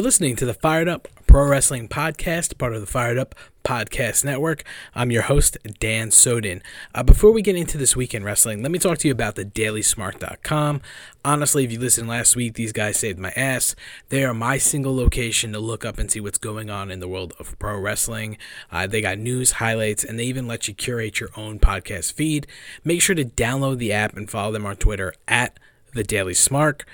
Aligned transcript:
You're 0.00 0.06
listening 0.06 0.36
to 0.36 0.46
the 0.46 0.54
Fired 0.54 0.88
Up 0.88 1.08
Pro 1.26 1.46
Wrestling 1.46 1.86
Podcast, 1.86 2.56
part 2.56 2.74
of 2.74 2.80
the 2.80 2.86
Fired 2.86 3.18
Up 3.18 3.34
Podcast 3.62 4.24
Network. 4.24 4.64
I'm 4.94 5.10
your 5.10 5.24
host, 5.24 5.58
Dan 5.78 6.10
Soden. 6.10 6.62
Uh, 6.94 7.02
before 7.02 7.32
we 7.32 7.42
get 7.42 7.54
into 7.54 7.76
this 7.76 7.94
weekend 7.94 8.24
wrestling, 8.24 8.62
let 8.62 8.70
me 8.70 8.78
talk 8.78 8.96
to 8.96 9.08
you 9.08 9.12
about 9.12 9.34
the 9.34 9.44
dailysmark.com. 9.44 10.80
Honestly, 11.22 11.64
if 11.64 11.72
you 11.72 11.78
listened 11.78 12.08
last 12.08 12.34
week, 12.34 12.54
these 12.54 12.72
guys 12.72 12.98
saved 12.98 13.18
my 13.18 13.30
ass. 13.36 13.76
They 14.08 14.24
are 14.24 14.32
my 14.32 14.56
single 14.56 14.96
location 14.96 15.52
to 15.52 15.58
look 15.58 15.84
up 15.84 15.98
and 15.98 16.10
see 16.10 16.18
what's 16.18 16.38
going 16.38 16.70
on 16.70 16.90
in 16.90 17.00
the 17.00 17.06
world 17.06 17.34
of 17.38 17.58
pro 17.58 17.78
wrestling. 17.78 18.38
Uh, 18.72 18.86
they 18.86 19.02
got 19.02 19.18
news, 19.18 19.52
highlights, 19.52 20.02
and 20.02 20.18
they 20.18 20.24
even 20.24 20.48
let 20.48 20.66
you 20.66 20.72
curate 20.72 21.20
your 21.20 21.28
own 21.36 21.58
podcast 21.58 22.14
feed. 22.14 22.46
Make 22.84 23.02
sure 23.02 23.14
to 23.16 23.26
download 23.26 23.76
the 23.76 23.92
app 23.92 24.16
and 24.16 24.30
follow 24.30 24.52
them 24.52 24.64
on 24.64 24.76
Twitter 24.76 25.12
at 25.28 25.60
the 25.92 26.04
Daily 26.04 26.32
Smark. 26.32 26.84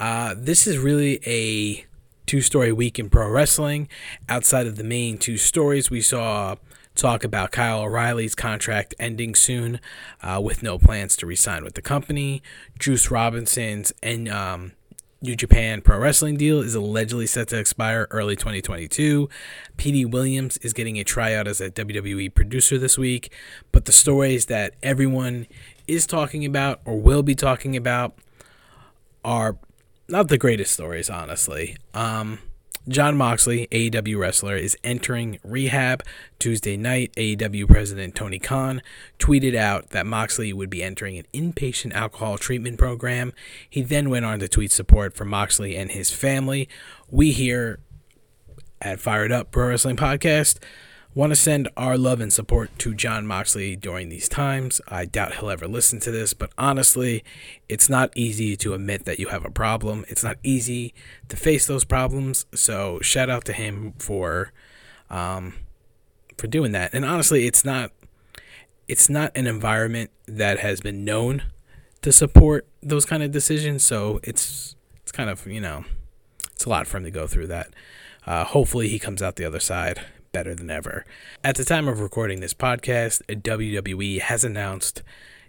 Uh, 0.00 0.34
this 0.36 0.66
is 0.66 0.78
really 0.78 1.20
a 1.24 1.86
two 2.26 2.40
story 2.40 2.72
week 2.72 2.98
in 2.98 3.08
pro 3.08 3.28
wrestling. 3.28 3.88
Outside 4.28 4.66
of 4.66 4.76
the 4.76 4.84
main 4.84 5.18
two 5.18 5.36
stories, 5.36 5.90
we 5.90 6.00
saw 6.00 6.56
talk 6.94 7.24
about 7.24 7.52
Kyle 7.52 7.82
O'Reilly's 7.82 8.34
contract 8.34 8.94
ending 8.98 9.34
soon 9.34 9.80
uh, 10.22 10.40
with 10.42 10.62
no 10.62 10.78
plans 10.78 11.16
to 11.18 11.26
resign 11.26 11.62
with 11.62 11.74
the 11.74 11.82
company. 11.82 12.42
Juice 12.78 13.10
Robinson's 13.10 13.92
and 14.02 14.28
um, 14.28 14.72
New 15.22 15.36
Japan 15.36 15.80
Pro 15.80 15.98
Wrestling 15.98 16.36
deal 16.36 16.60
is 16.60 16.74
allegedly 16.74 17.26
set 17.26 17.48
to 17.48 17.58
expire 17.58 18.06
early 18.10 18.36
2022. 18.36 19.28
PD 19.76 20.10
Williams 20.10 20.56
is 20.58 20.72
getting 20.72 20.98
a 20.98 21.04
tryout 21.04 21.46
as 21.46 21.60
a 21.60 21.70
WWE 21.70 22.34
producer 22.34 22.78
this 22.78 22.98
week. 22.98 23.32
But 23.72 23.86
the 23.86 23.92
stories 23.92 24.46
that 24.46 24.74
everyone 24.82 25.46
is 25.86 26.06
talking 26.06 26.44
about 26.44 26.80
or 26.84 27.00
will 27.00 27.22
be 27.22 27.34
talking 27.34 27.76
about 27.76 28.14
are 29.24 29.56
not 30.08 30.28
the 30.28 30.38
greatest 30.38 30.72
stories, 30.72 31.10
honestly. 31.10 31.76
Um, 31.94 32.38
Jon 32.88 33.16
Moxley, 33.16 33.66
AEW 33.72 34.16
wrestler, 34.16 34.56
is 34.56 34.76
entering 34.84 35.40
rehab 35.42 36.04
Tuesday 36.38 36.76
night. 36.76 37.12
AEW 37.16 37.66
president 37.68 38.14
Tony 38.14 38.38
Khan 38.38 38.80
tweeted 39.18 39.56
out 39.56 39.90
that 39.90 40.06
Moxley 40.06 40.52
would 40.52 40.70
be 40.70 40.84
entering 40.84 41.18
an 41.18 41.24
inpatient 41.34 41.94
alcohol 41.94 42.38
treatment 42.38 42.78
program. 42.78 43.32
He 43.68 43.82
then 43.82 44.08
went 44.08 44.24
on 44.24 44.38
to 44.38 44.46
tweet 44.46 44.70
support 44.70 45.16
for 45.16 45.24
Moxley 45.24 45.76
and 45.76 45.90
his 45.90 46.12
family. 46.12 46.68
We 47.10 47.32
here 47.32 47.80
at 48.80 49.00
Fired 49.00 49.32
Up 49.32 49.50
Pro 49.50 49.68
Wrestling 49.68 49.96
Podcast 49.96 50.58
Want 51.16 51.30
to 51.30 51.36
send 51.36 51.70
our 51.78 51.96
love 51.96 52.20
and 52.20 52.30
support 52.30 52.78
to 52.80 52.92
Jon 52.92 53.26
Moxley 53.26 53.74
during 53.74 54.10
these 54.10 54.28
times. 54.28 54.82
I 54.86 55.06
doubt 55.06 55.36
he'll 55.36 55.48
ever 55.48 55.66
listen 55.66 55.98
to 56.00 56.10
this, 56.10 56.34
but 56.34 56.50
honestly, 56.58 57.24
it's 57.70 57.88
not 57.88 58.12
easy 58.14 58.54
to 58.58 58.74
admit 58.74 59.06
that 59.06 59.18
you 59.18 59.28
have 59.28 59.42
a 59.42 59.50
problem. 59.50 60.04
It's 60.08 60.22
not 60.22 60.36
easy 60.42 60.92
to 61.30 61.36
face 61.38 61.66
those 61.66 61.84
problems. 61.84 62.44
So 62.54 63.00
shout 63.00 63.30
out 63.30 63.46
to 63.46 63.54
him 63.54 63.94
for 63.98 64.52
um, 65.08 65.54
for 66.36 66.48
doing 66.48 66.72
that. 66.72 66.92
And 66.92 67.02
honestly, 67.02 67.46
it's 67.46 67.64
not 67.64 67.92
it's 68.86 69.08
not 69.08 69.32
an 69.34 69.46
environment 69.46 70.10
that 70.26 70.58
has 70.58 70.82
been 70.82 71.02
known 71.02 71.44
to 72.02 72.12
support 72.12 72.66
those 72.82 73.06
kind 73.06 73.22
of 73.22 73.30
decisions. 73.30 73.82
So 73.84 74.20
it's 74.22 74.76
it's 75.00 75.12
kind 75.12 75.30
of 75.30 75.46
you 75.46 75.62
know 75.62 75.86
it's 76.52 76.66
a 76.66 76.68
lot 76.68 76.86
for 76.86 76.98
him 76.98 77.04
to 77.04 77.10
go 77.10 77.26
through 77.26 77.46
that. 77.46 77.68
Uh, 78.26 78.44
hopefully, 78.44 78.88
he 78.88 78.98
comes 78.98 79.22
out 79.22 79.36
the 79.36 79.46
other 79.46 79.60
side 79.60 80.02
better 80.36 80.54
than 80.54 80.68
ever. 80.68 81.06
At 81.42 81.56
the 81.56 81.64
time 81.64 81.88
of 81.88 81.98
recording 81.98 82.40
this 82.40 82.52
podcast, 82.52 83.22
WWE 83.26 84.20
has 84.20 84.44
announced 84.44 85.02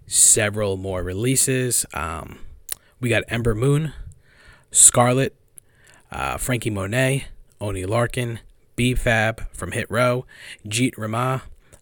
several 0.06 0.78
more 0.78 1.04
releases. 1.04 1.86
Um, 1.94 2.40
we 3.02 3.10
got 3.10 3.26
Ember 3.28 3.54
Moon, 3.54 3.92
Scarlett, 4.72 5.36
uh, 6.10 6.38
Franky 6.38 6.70
Monet, 6.70 7.26
Oney 7.60 7.84
Lorcan, 7.84 8.40
B 8.78 8.96
Fab 8.96 9.52
from 9.52 9.74
Hit 9.74 9.92
Row, 9.92 10.26
Jeet 10.66 10.98
Rama, 10.98 11.42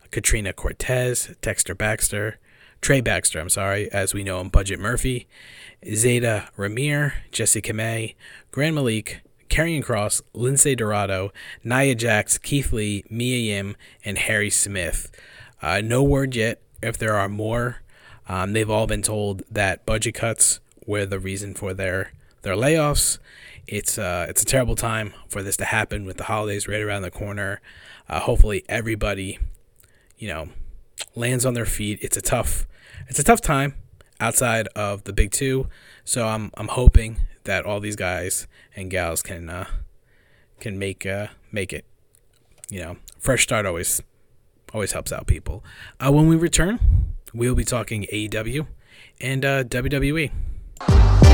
Katrina 0.09 0.51
Cortez, 0.51 1.35
Dexter 1.41 1.75
Baxter, 1.75 2.39
Trey 2.81 3.01
Baxter, 3.01 3.39
I'm 3.39 3.49
sorry, 3.49 3.87
as 3.91 4.15
we 4.15 4.23
know 4.23 4.41
him, 4.41 4.49
Budget 4.49 4.79
Murphy, 4.79 5.27
Zeta 5.93 6.49
Ramier, 6.57 7.13
Jessi 7.31 7.63
Kamea, 7.63 8.15
Gran 8.49 8.73
Metalik, 8.73 9.19
Karrion 9.55 9.81
Kross, 9.81 10.21
Lince 10.33 10.75
Dorado, 10.75 11.31
Nia 11.63 11.95
Jax, 11.95 12.37
Keith 12.37 12.73
Lee, 12.73 13.05
Mia 13.09 13.37
Yim, 13.37 13.77
and 14.03 14.17
Harry 14.17 14.49
Smith. 14.49 15.09
Uh, 15.61 15.79
no 15.79 16.03
word 16.03 16.35
yet 16.35 16.61
if 16.83 16.97
there 16.97 17.15
are 17.15 17.29
more. 17.29 17.81
Um, 18.27 18.51
they've 18.51 18.69
all 18.69 18.85
been 18.85 19.01
told 19.01 19.43
that 19.49 19.85
budget 19.85 20.13
cuts 20.13 20.59
were 20.85 21.05
the 21.05 21.19
reason 21.19 21.53
for 21.53 21.73
their 21.73 22.11
their 22.41 22.55
layoffs. 22.55 23.17
It's 23.65 23.97
uh, 23.97 24.25
it's 24.27 24.41
a 24.41 24.45
terrible 24.45 24.75
time 24.75 25.13
for 25.29 25.41
this 25.41 25.55
to 25.55 25.65
happen 25.65 26.03
with 26.03 26.17
the 26.17 26.25
holidays 26.25 26.67
right 26.67 26.81
around 26.81 27.03
the 27.03 27.11
corner. 27.11 27.61
Uh, 28.09 28.19
hopefully, 28.19 28.65
everybody, 28.67 29.39
you 30.17 30.27
know, 30.27 30.49
lands 31.15 31.45
on 31.45 31.53
their 31.53 31.65
feet. 31.65 31.99
It's 32.01 32.17
a 32.17 32.21
tough 32.21 32.67
it's 33.07 33.19
a 33.19 33.23
tough 33.23 33.39
time 33.39 33.75
outside 34.19 34.67
of 34.75 35.05
the 35.05 35.13
big 35.13 35.31
two. 35.31 35.69
So 36.03 36.27
I'm 36.27 36.51
I'm 36.55 36.67
hoping 36.67 37.19
that 37.45 37.65
all 37.65 37.79
these 37.79 37.95
guys 37.95 38.47
and 38.75 38.91
gals 38.91 39.23
can 39.23 39.49
uh, 39.49 39.67
can 40.59 40.77
make 40.77 41.05
uh, 41.05 41.27
make 41.51 41.73
it. 41.73 41.85
You 42.69 42.81
know, 42.81 42.97
fresh 43.19 43.43
start 43.43 43.65
always 43.65 44.01
always 44.73 44.91
helps 44.91 45.11
out 45.11 45.25
people. 45.27 45.63
Uh, 45.99 46.11
when 46.11 46.27
we 46.27 46.35
return, 46.35 46.79
we'll 47.33 47.55
be 47.55 47.63
talking 47.63 48.05
AEW 48.11 48.67
and 49.21 49.45
uh, 49.45 49.63
WWE. 49.63 51.24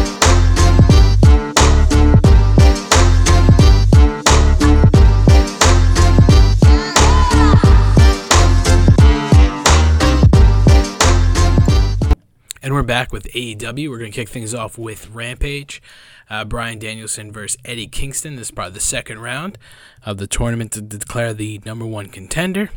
We're 12.81 12.87
back 12.87 13.13
with 13.13 13.31
AEW. 13.35 13.91
We're 13.91 13.99
going 13.99 14.11
to 14.11 14.15
kick 14.15 14.27
things 14.27 14.55
off 14.55 14.75
with 14.75 15.07
Rampage. 15.11 15.83
Uh, 16.31 16.43
Bryan 16.43 16.79
Danielson 16.79 17.31
versus 17.31 17.55
Eddie 17.63 17.85
Kingston. 17.85 18.37
This 18.37 18.47
is 18.47 18.51
probably 18.51 18.73
the 18.73 18.79
second 18.79 19.19
round 19.19 19.59
of 20.03 20.17
the 20.17 20.25
tournament 20.25 20.71
to 20.71 20.81
declare 20.81 21.31
the 21.31 21.61
number 21.63 21.85
one 21.85 22.07
contender. 22.07 22.71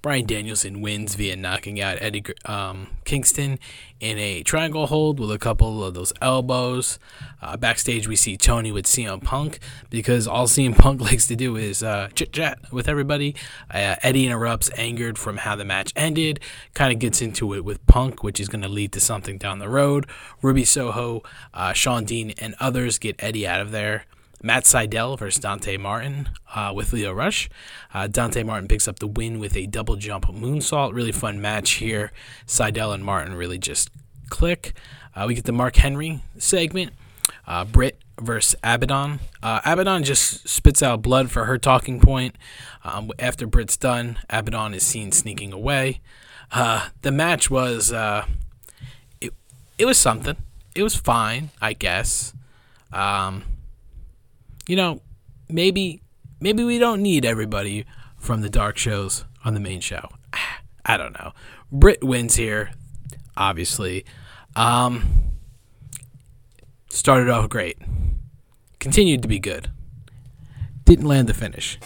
Bryan 0.00 0.26
Danielson 0.26 0.80
wins 0.80 1.16
via 1.16 1.34
knocking 1.34 1.80
out 1.80 1.98
Eddie 2.00 2.24
um, 2.44 2.86
Kingston 3.04 3.58
in 3.98 4.16
a 4.16 4.44
triangle 4.44 4.86
hold 4.86 5.18
with 5.18 5.32
a 5.32 5.38
couple 5.38 5.82
of 5.82 5.94
those 5.94 6.12
elbows. 6.22 7.00
Uh, 7.42 7.56
backstage, 7.56 8.06
we 8.06 8.14
see 8.14 8.36
Tony 8.36 8.70
with 8.70 8.86
CM 8.86 9.22
Punk 9.22 9.58
because 9.90 10.28
all 10.28 10.46
CM 10.46 10.78
Punk 10.78 11.00
likes 11.10 11.26
to 11.26 11.34
do 11.34 11.56
is 11.56 11.82
uh, 11.82 12.10
chit 12.14 12.32
chat 12.32 12.60
with 12.70 12.88
everybody. 12.88 13.34
Uh, 13.68 13.96
Eddie 14.02 14.26
interrupts, 14.26 14.70
angered 14.76 15.18
from 15.18 15.38
how 15.38 15.56
the 15.56 15.64
match 15.64 15.92
ended, 15.96 16.38
kind 16.74 16.92
of 16.92 17.00
gets 17.00 17.20
into 17.20 17.52
it 17.54 17.64
with 17.64 17.84
Punk, 17.88 18.22
which 18.22 18.38
is 18.38 18.48
going 18.48 18.62
to 18.62 18.68
lead 18.68 18.92
to 18.92 19.00
something 19.00 19.36
down 19.36 19.58
the 19.58 19.68
road. 19.68 20.06
Ruby 20.42 20.64
Soho, 20.64 21.24
uh, 21.52 21.72
Shawn 21.72 22.04
Dean, 22.04 22.34
and 22.38 22.54
others 22.60 22.98
get 22.98 23.16
Eddie 23.18 23.48
out 23.48 23.60
of 23.60 23.72
there. 23.72 24.04
Matt 24.42 24.64
Sydal 24.64 25.18
versus 25.18 25.40
Dante 25.40 25.76
Martin 25.76 26.28
uh, 26.54 26.72
with 26.74 26.92
Lio 26.92 27.12
Rush. 27.12 27.48
Uh, 27.92 28.06
Dante 28.06 28.42
Martin 28.42 28.68
picks 28.68 28.86
up 28.86 28.98
the 28.98 29.06
win 29.06 29.40
with 29.40 29.56
a 29.56 29.66
double 29.66 29.96
jump 29.96 30.26
moonsault. 30.26 30.94
Really 30.94 31.12
fun 31.12 31.40
match 31.40 31.72
here. 31.72 32.12
Seidel 32.46 32.92
and 32.92 33.04
Martin 33.04 33.34
really 33.34 33.58
just 33.58 33.90
click. 34.28 34.74
Uh, 35.14 35.24
we 35.26 35.34
get 35.34 35.44
the 35.44 35.52
Mark 35.52 35.76
Henry 35.76 36.20
segment. 36.38 36.92
Uh, 37.46 37.64
Britt 37.64 37.98
versus 38.20 38.54
Abaddon. 38.62 39.20
Uh, 39.42 39.60
Abaddon 39.64 40.04
just 40.04 40.48
spits 40.48 40.82
out 40.82 41.02
blood 41.02 41.30
for 41.30 41.46
her 41.46 41.58
talking 41.58 42.00
point. 42.00 42.36
Um, 42.84 43.10
after 43.18 43.46
Britt's 43.46 43.76
done, 43.76 44.18
Abaddon 44.30 44.74
is 44.74 44.84
seen 44.84 45.12
sneaking 45.12 45.52
away. 45.52 46.00
Uh, 46.52 46.88
the 47.02 47.10
match 47.10 47.50
was 47.50 47.92
it, 49.20 49.34
it 49.78 49.84
was 49.84 49.98
something. 49.98 50.36
It 50.74 50.82
was 50.82 50.94
fine, 50.94 51.50
I 51.60 51.72
guess. 51.72 52.32
Um, 52.92 53.42
you 54.68 54.76
know, 54.76 55.00
maybe 55.48 56.02
maybe 56.40 56.62
we 56.62 56.78
don't 56.78 57.02
need 57.02 57.24
everybody 57.24 57.84
from 58.16 58.42
the 58.42 58.50
dark 58.50 58.78
shows 58.78 59.24
on 59.44 59.54
the 59.54 59.60
main 59.60 59.80
show. 59.80 60.08
I 60.84 60.96
don't 60.96 61.12
know. 61.12 61.32
Britt 61.72 62.04
wins 62.04 62.36
here, 62.36 62.70
obviously. 63.36 64.04
Um, 64.54 65.04
started 66.88 67.28
off 67.28 67.48
great, 67.48 67.78
continued 68.78 69.22
to 69.22 69.28
be 69.28 69.38
good. 69.38 69.70
Didn't 70.84 71.06
land 71.06 71.28
the 71.28 71.34
finish. 71.34 71.78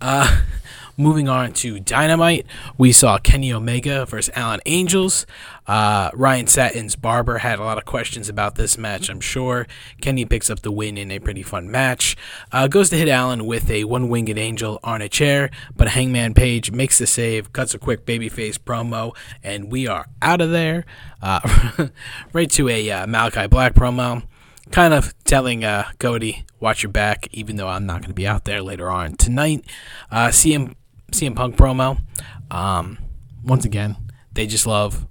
Uh, 0.00 0.42
Moving 1.02 1.28
on 1.28 1.52
to 1.54 1.80
Dynamite, 1.80 2.46
we 2.78 2.92
saw 2.92 3.18
Kenny 3.18 3.52
Omega 3.52 4.06
versus 4.06 4.32
Alan 4.36 4.60
Angels. 4.66 5.26
Uh, 5.66 6.12
Ryan 6.14 6.46
Satin's 6.46 6.94
barber 6.94 7.38
had 7.38 7.58
a 7.58 7.64
lot 7.64 7.76
of 7.76 7.84
questions 7.84 8.28
about 8.28 8.54
this 8.54 8.78
match, 8.78 9.10
I'm 9.10 9.20
sure. 9.20 9.66
Kenny 10.00 10.24
picks 10.24 10.48
up 10.48 10.60
the 10.60 10.70
win 10.70 10.96
in 10.96 11.10
a 11.10 11.18
pretty 11.18 11.42
fun 11.42 11.68
match. 11.68 12.16
Uh, 12.52 12.68
goes 12.68 12.88
to 12.90 12.96
hit 12.96 13.08
Alan 13.08 13.46
with 13.46 13.68
a 13.68 13.82
one 13.82 14.08
winged 14.10 14.38
angel 14.38 14.78
on 14.84 15.02
a 15.02 15.08
chair, 15.08 15.50
but 15.76 15.88
Hangman 15.88 16.34
Page 16.34 16.70
makes 16.70 16.98
the 16.98 17.08
save, 17.08 17.52
cuts 17.52 17.74
a 17.74 17.80
quick 17.80 18.06
babyface 18.06 18.56
promo, 18.56 19.12
and 19.42 19.72
we 19.72 19.88
are 19.88 20.06
out 20.22 20.40
of 20.40 20.52
there. 20.52 20.86
Uh, 21.20 21.88
right 22.32 22.50
to 22.52 22.68
a 22.68 22.90
uh, 22.92 23.06
Malakai 23.06 23.50
Black 23.50 23.74
promo. 23.74 24.22
kind 24.70 24.94
of 24.94 25.12
telling 25.24 25.64
uh, 25.64 25.90
Cody, 25.98 26.44
watch 26.60 26.84
your 26.84 26.92
back, 26.92 27.26
even 27.32 27.56
though 27.56 27.66
I'm 27.66 27.86
not 27.86 28.02
going 28.02 28.10
to 28.10 28.14
be 28.14 28.28
out 28.28 28.44
there 28.44 28.62
later 28.62 28.88
on 28.88 29.16
tonight. 29.16 29.64
Uh, 30.08 30.28
CM, 30.28 30.76
CM 31.12 31.36
Punk 31.36 31.56
promo. 31.56 32.00
Um, 32.50 32.98
once 33.44 33.64
again, 33.64 33.96
they 34.32 34.46
just 34.46 34.66
love 34.66 35.06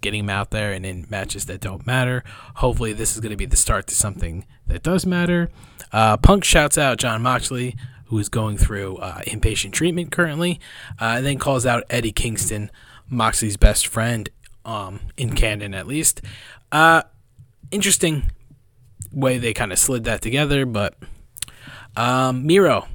getting 0.00 0.20
him 0.20 0.30
out 0.30 0.50
there 0.50 0.72
and 0.72 0.86
in 0.86 1.06
matches 1.10 1.46
that 1.46 1.60
don't 1.60 1.86
matter. 1.86 2.24
Hopefully, 2.56 2.92
this 2.92 3.14
is 3.14 3.20
going 3.20 3.30
to 3.30 3.36
be 3.36 3.46
the 3.46 3.56
start 3.56 3.86
to 3.88 3.94
something 3.94 4.46
that 4.66 4.82
does 4.82 5.06
matter. 5.06 5.50
Uh, 5.92 6.16
Punk 6.16 6.44
shouts 6.44 6.78
out 6.78 6.98
Jon 6.98 7.22
Moxley, 7.22 7.76
who 8.06 8.18
is 8.18 8.28
going 8.28 8.56
through 8.56 8.96
uh, 8.96 9.20
inpatient 9.22 9.72
treatment 9.72 10.10
currently, 10.10 10.60
uh, 11.00 11.14
and 11.16 11.26
then 11.26 11.38
calls 11.38 11.66
out 11.66 11.84
Eddie 11.90 12.12
Kingston, 12.12 12.70
Moxley's 13.08 13.56
best 13.56 13.86
friend, 13.86 14.28
um, 14.64 15.00
in 15.16 15.34
canon 15.34 15.74
at 15.74 15.86
least. 15.86 16.22
Uh, 16.72 17.02
interesting 17.70 18.30
way 19.12 19.38
they 19.38 19.52
kind 19.52 19.72
of 19.72 19.78
slid 19.78 20.04
that 20.04 20.20
together, 20.20 20.64
but 20.66 20.94
um, 21.96 22.46
Miro 22.46 22.86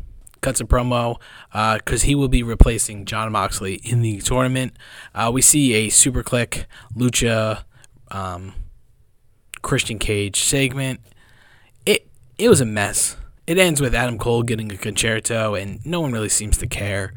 cuts 0.46 0.62
a 0.62 0.64
promo 0.64 1.18
because 1.52 2.04
uh, 2.04 2.06
he 2.06 2.14
will 2.14 2.28
be 2.28 2.44
replacing 2.44 3.06
Jon 3.06 3.32
Moxley 3.32 3.82
in 3.84 4.04
the 4.04 4.22
tournament. 4.22 4.78
Uh, 5.16 5.32
we 5.34 5.42
see 5.42 5.74
a 5.74 5.90
Super 5.90 6.22
Kliq 6.22 6.66
Lucha 6.96 7.64
um, 8.12 8.54
Christian 9.64 9.98
Cage 9.98 10.40
segment. 10.40 11.00
It 11.84 12.08
it 12.38 12.48
was 12.48 12.62
a 12.62 12.66
mess. 12.66 13.18
It 13.48 13.58
ends 13.58 13.82
with 13.82 13.96
Adam 13.96 14.20
Cole 14.20 14.44
getting 14.44 14.72
a 14.72 14.78
concerto, 14.78 15.56
and 15.56 15.84
no 15.84 16.00
one 16.00 16.12
really 16.12 16.30
seems 16.30 16.58
to 16.60 16.68
care. 16.68 17.14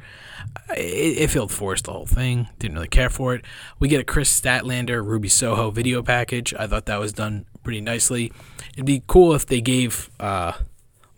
It, 0.75 1.19
it 1.19 1.31
felt 1.31 1.51
forced, 1.51 1.85
the 1.85 1.93
whole 1.93 2.07
thing. 2.07 2.49
Didn't 2.59 2.77
really 2.77 2.89
care 2.89 3.11
for 3.11 3.35
it. 3.35 3.45
We 3.79 3.89
get 3.89 4.01
a 4.01 4.05
Kris 4.05 4.41
Statlander, 4.41 5.05
Ruby 5.05 5.29
Soho 5.29 5.71
video 5.71 6.03
package. 6.03 6.55
I 6.55 6.67
thought 6.67 6.87
that 6.87 7.01
was 7.01 7.13
done 7.13 7.45
pretty 7.63 7.83
nicely. 7.83 8.33
It'd 8.73 8.87
be 8.87 9.03
cool 9.07 9.35
if 9.35 9.45
they 9.47 9.61
gave 9.61 10.11
uh, 10.19 10.53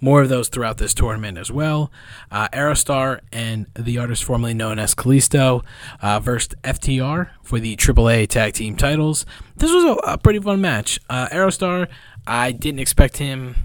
more 0.01 0.23
of 0.23 0.29
those 0.29 0.49
throughout 0.49 0.79
this 0.79 0.95
tournament 0.95 1.39
as 1.39 1.51
well. 1.51 1.91
Uh, 2.31 2.49
Aerostar 2.49 3.21
and 3.33 3.67
the 3.79 3.99
artist 3.99 4.25
formerly 4.25 4.55
known 4.55 4.79
as 4.79 4.95
Kalisto 4.95 5.63
uh, 6.01 6.21
versus 6.21 6.55
FTR 6.63 7.31
for 7.43 7.59
the 7.61 7.77
AAA 7.77 8.29
tag 8.29 8.55
team 8.55 8.77
titles. 8.77 9.27
This 9.57 9.73
was 9.73 9.85
a, 9.85 10.13
a 10.13 10.19
pretty 10.19 10.41
fun 10.41 10.61
match. 10.61 11.01
Uh, 11.09 11.29
Aerostar, 11.29 11.89
I 12.27 12.53
didn't 12.53 12.81
expect 12.81 13.19
him, 13.19 13.57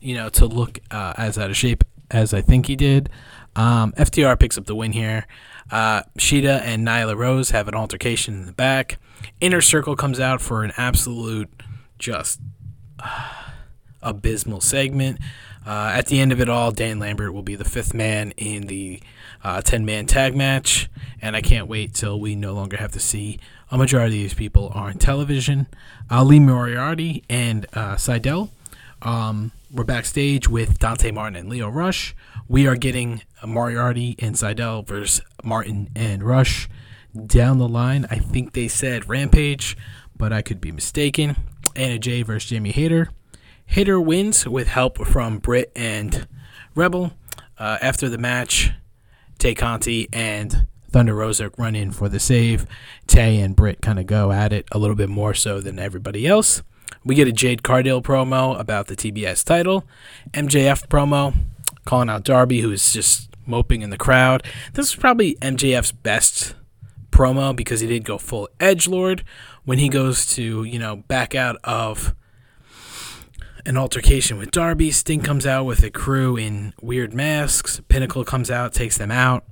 you 0.00 0.14
know, 0.14 0.28
to 0.30 0.46
look 0.46 0.80
uh, 0.90 1.14
as 1.16 1.38
out 1.38 1.50
of 1.50 1.56
shape 1.56 1.84
as 2.10 2.34
I 2.34 2.40
think 2.40 2.66
he 2.66 2.76
did. 2.76 3.08
Um, 3.56 3.92
FTR 3.92 4.38
picks 4.38 4.58
up 4.58 4.66
the 4.66 4.74
win 4.74 4.92
here. 4.92 5.26
Uh, 5.70 6.02
Shida 6.18 6.60
and 6.60 6.86
Nyla 6.86 7.16
Rose 7.16 7.50
have 7.50 7.68
an 7.68 7.74
altercation 7.74 8.34
in 8.34 8.46
the 8.46 8.52
back. 8.52 8.98
Inner 9.40 9.60
Circle 9.60 9.96
comes 9.96 10.20
out 10.20 10.40
for 10.40 10.64
an 10.64 10.72
absolute 10.76 11.48
just 11.98 12.40
abysmal 14.02 14.60
segment. 14.60 15.18
Uh, 15.66 15.92
at 15.94 16.06
the 16.06 16.20
end 16.20 16.32
of 16.32 16.40
it 16.40 16.48
all, 16.48 16.70
Dan 16.72 16.98
Lambert 16.98 17.32
will 17.32 17.42
be 17.42 17.54
the 17.54 17.64
fifth 17.64 17.94
man 17.94 18.32
in 18.36 18.66
the 18.66 19.02
uh, 19.42 19.62
10 19.62 19.84
man 19.84 20.06
tag 20.06 20.36
match, 20.36 20.90
and 21.22 21.34
I 21.34 21.40
can't 21.40 21.68
wait 21.68 21.94
till 21.94 22.20
we 22.20 22.34
no 22.34 22.52
longer 22.52 22.76
have 22.76 22.92
to 22.92 23.00
see 23.00 23.38
a 23.70 23.78
majority 23.78 24.16
of 24.16 24.22
these 24.22 24.34
people 24.34 24.68
on 24.68 24.94
television. 24.94 25.66
Ali 26.10 26.38
Moriarty 26.38 27.24
and 27.30 27.66
uh, 27.72 27.96
Sydal. 27.96 28.50
Um, 29.02 29.52
we're 29.70 29.84
backstage 29.84 30.48
with 30.48 30.78
Dante 30.78 31.10
Martin 31.10 31.36
and 31.36 31.48
Lio 31.48 31.68
Rush. 31.68 32.14
We 32.48 32.66
are 32.66 32.76
getting 32.76 33.22
Moriarty 33.44 34.16
and 34.18 34.34
Sydal 34.34 34.86
versus 34.86 35.24
Martin 35.42 35.90
and 35.96 36.22
Rush 36.22 36.68
down 37.26 37.58
the 37.58 37.68
line. 37.68 38.06
I 38.10 38.18
think 38.18 38.52
they 38.52 38.68
said 38.68 39.08
Rampage, 39.08 39.76
but 40.16 40.32
I 40.32 40.42
could 40.42 40.60
be 40.60 40.72
mistaken. 40.72 41.36
Anna 41.74 41.98
Jay 41.98 42.22
versus 42.22 42.50
Jamie 42.50 42.72
Hayter. 42.72 43.10
Hayter 43.66 44.00
wins 44.00 44.46
with 44.46 44.68
help 44.68 45.04
from 45.06 45.38
Britt 45.38 45.72
and 45.74 46.26
Rebel. 46.74 47.12
Uh, 47.58 47.78
after 47.80 48.08
the 48.08 48.18
match, 48.18 48.72
Tay 49.38 49.54
Conti 49.54 50.08
and 50.12 50.66
Thunder 50.90 51.14
Rosa 51.14 51.50
run 51.58 51.74
in 51.74 51.90
for 51.90 52.08
the 52.08 52.20
save. 52.20 52.66
Tay 53.06 53.40
and 53.40 53.56
Britt 53.56 53.80
kind 53.80 53.98
of 53.98 54.06
go 54.06 54.32
at 54.32 54.52
it 54.52 54.66
a 54.70 54.78
little 54.78 54.96
bit 54.96 55.08
more 55.08 55.34
so 55.34 55.60
than 55.60 55.78
everybody 55.78 56.26
else. 56.26 56.62
We 57.04 57.14
get 57.14 57.28
a 57.28 57.32
Jade 57.32 57.62
Cargill 57.62 58.00
promo 58.00 58.58
about 58.58 58.86
the 58.86 58.96
TBS 58.96 59.44
title. 59.44 59.84
MJF 60.32 60.88
promo 60.88 61.34
calling 61.84 62.08
out 62.08 62.24
Darby, 62.24 62.60
who 62.60 62.70
is 62.70 62.92
just 62.92 63.28
moping 63.46 63.82
in 63.82 63.90
the 63.90 63.98
crowd. 63.98 64.42
This 64.72 64.88
is 64.88 64.96
probably 64.96 65.34
MJF's 65.36 65.92
best 65.92 66.54
promo 67.10 67.54
because 67.54 67.80
he 67.80 67.86
did 67.86 68.04
go 68.04 68.18
full 68.18 68.48
edge 68.58 68.88
lord 68.88 69.22
when 69.64 69.78
he 69.78 69.88
goes 69.88 70.26
to 70.26 70.64
you 70.64 70.80
know 70.80 70.96
back 70.96 71.34
out 71.34 71.56
of 71.62 72.14
an 73.66 73.76
altercation 73.76 74.38
with 74.38 74.50
Darby. 74.50 74.90
Sting 74.90 75.20
comes 75.20 75.46
out 75.46 75.64
with 75.64 75.82
a 75.82 75.90
crew 75.90 76.36
in 76.36 76.74
weird 76.80 77.14
masks. 77.14 77.80
Pinnacle 77.88 78.24
comes 78.24 78.50
out, 78.50 78.72
takes 78.72 78.98
them 78.98 79.10
out. 79.10 79.44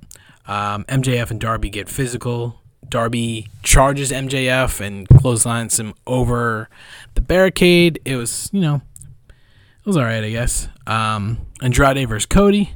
Um, 0.45 0.83
MJF 0.85 1.31
and 1.31 1.39
Darby 1.39 1.69
get 1.69 1.89
physical. 1.89 2.59
Darby 2.87 3.47
charges 3.63 4.11
MJF 4.11 4.79
and 4.79 5.07
clotheslines 5.07 5.79
him 5.79 5.93
over 6.05 6.69
the 7.15 7.21
barricade. 7.21 7.99
It 8.05 8.17
was, 8.17 8.49
you 8.51 8.61
know, 8.61 8.81
it 9.29 9.85
was 9.85 9.97
alright, 9.97 10.23
I 10.23 10.29
guess. 10.29 10.67
Um, 10.85 11.45
Andrade 11.61 12.07
versus 12.07 12.25
Cody. 12.25 12.73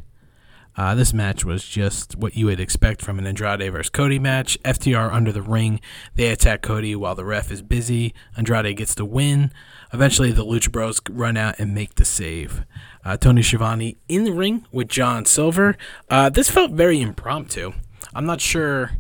Uh, 0.76 0.94
this 0.94 1.12
match 1.12 1.44
was 1.44 1.66
just 1.66 2.16
what 2.16 2.38
you 2.38 2.46
would 2.46 2.60
expect 2.60 3.02
from 3.02 3.18
an 3.18 3.26
Andrade 3.26 3.72
versus 3.72 3.90
Cody 3.90 4.20
match. 4.20 4.58
FTR 4.64 5.12
under 5.12 5.32
the 5.32 5.42
ring. 5.42 5.82
They 6.16 6.28
attack 6.28 6.62
Cody 6.62 6.96
while 6.96 7.16
the 7.16 7.26
ref 7.26 7.52
is 7.52 7.62
busy. 7.62 8.14
Andrade 8.38 8.78
gets 8.78 8.94
the 8.94 9.06
win. 9.06 9.52
Eventually, 9.94 10.32
the 10.32 10.46
Lucha 10.46 10.72
Bros 10.72 11.00
run 11.10 11.38
out 11.38 11.60
and 11.60 11.74
make 11.74 11.96
the 11.96 12.06
save. 12.06 12.64
Uh, 13.06 13.18
Tony 13.18 13.42
Schiavone 13.42 13.98
in 14.08 14.26
the 14.26 14.34
ring 14.34 14.66
with 14.72 14.88
John 14.90 15.26
Silver. 15.26 15.78
Uh, 16.10 16.30
this 16.30 16.50
felt 16.50 16.72
very 16.72 17.02
impromptu. 17.02 17.74
I'm 18.14 18.26
not 18.26 18.42
sure 18.42 18.92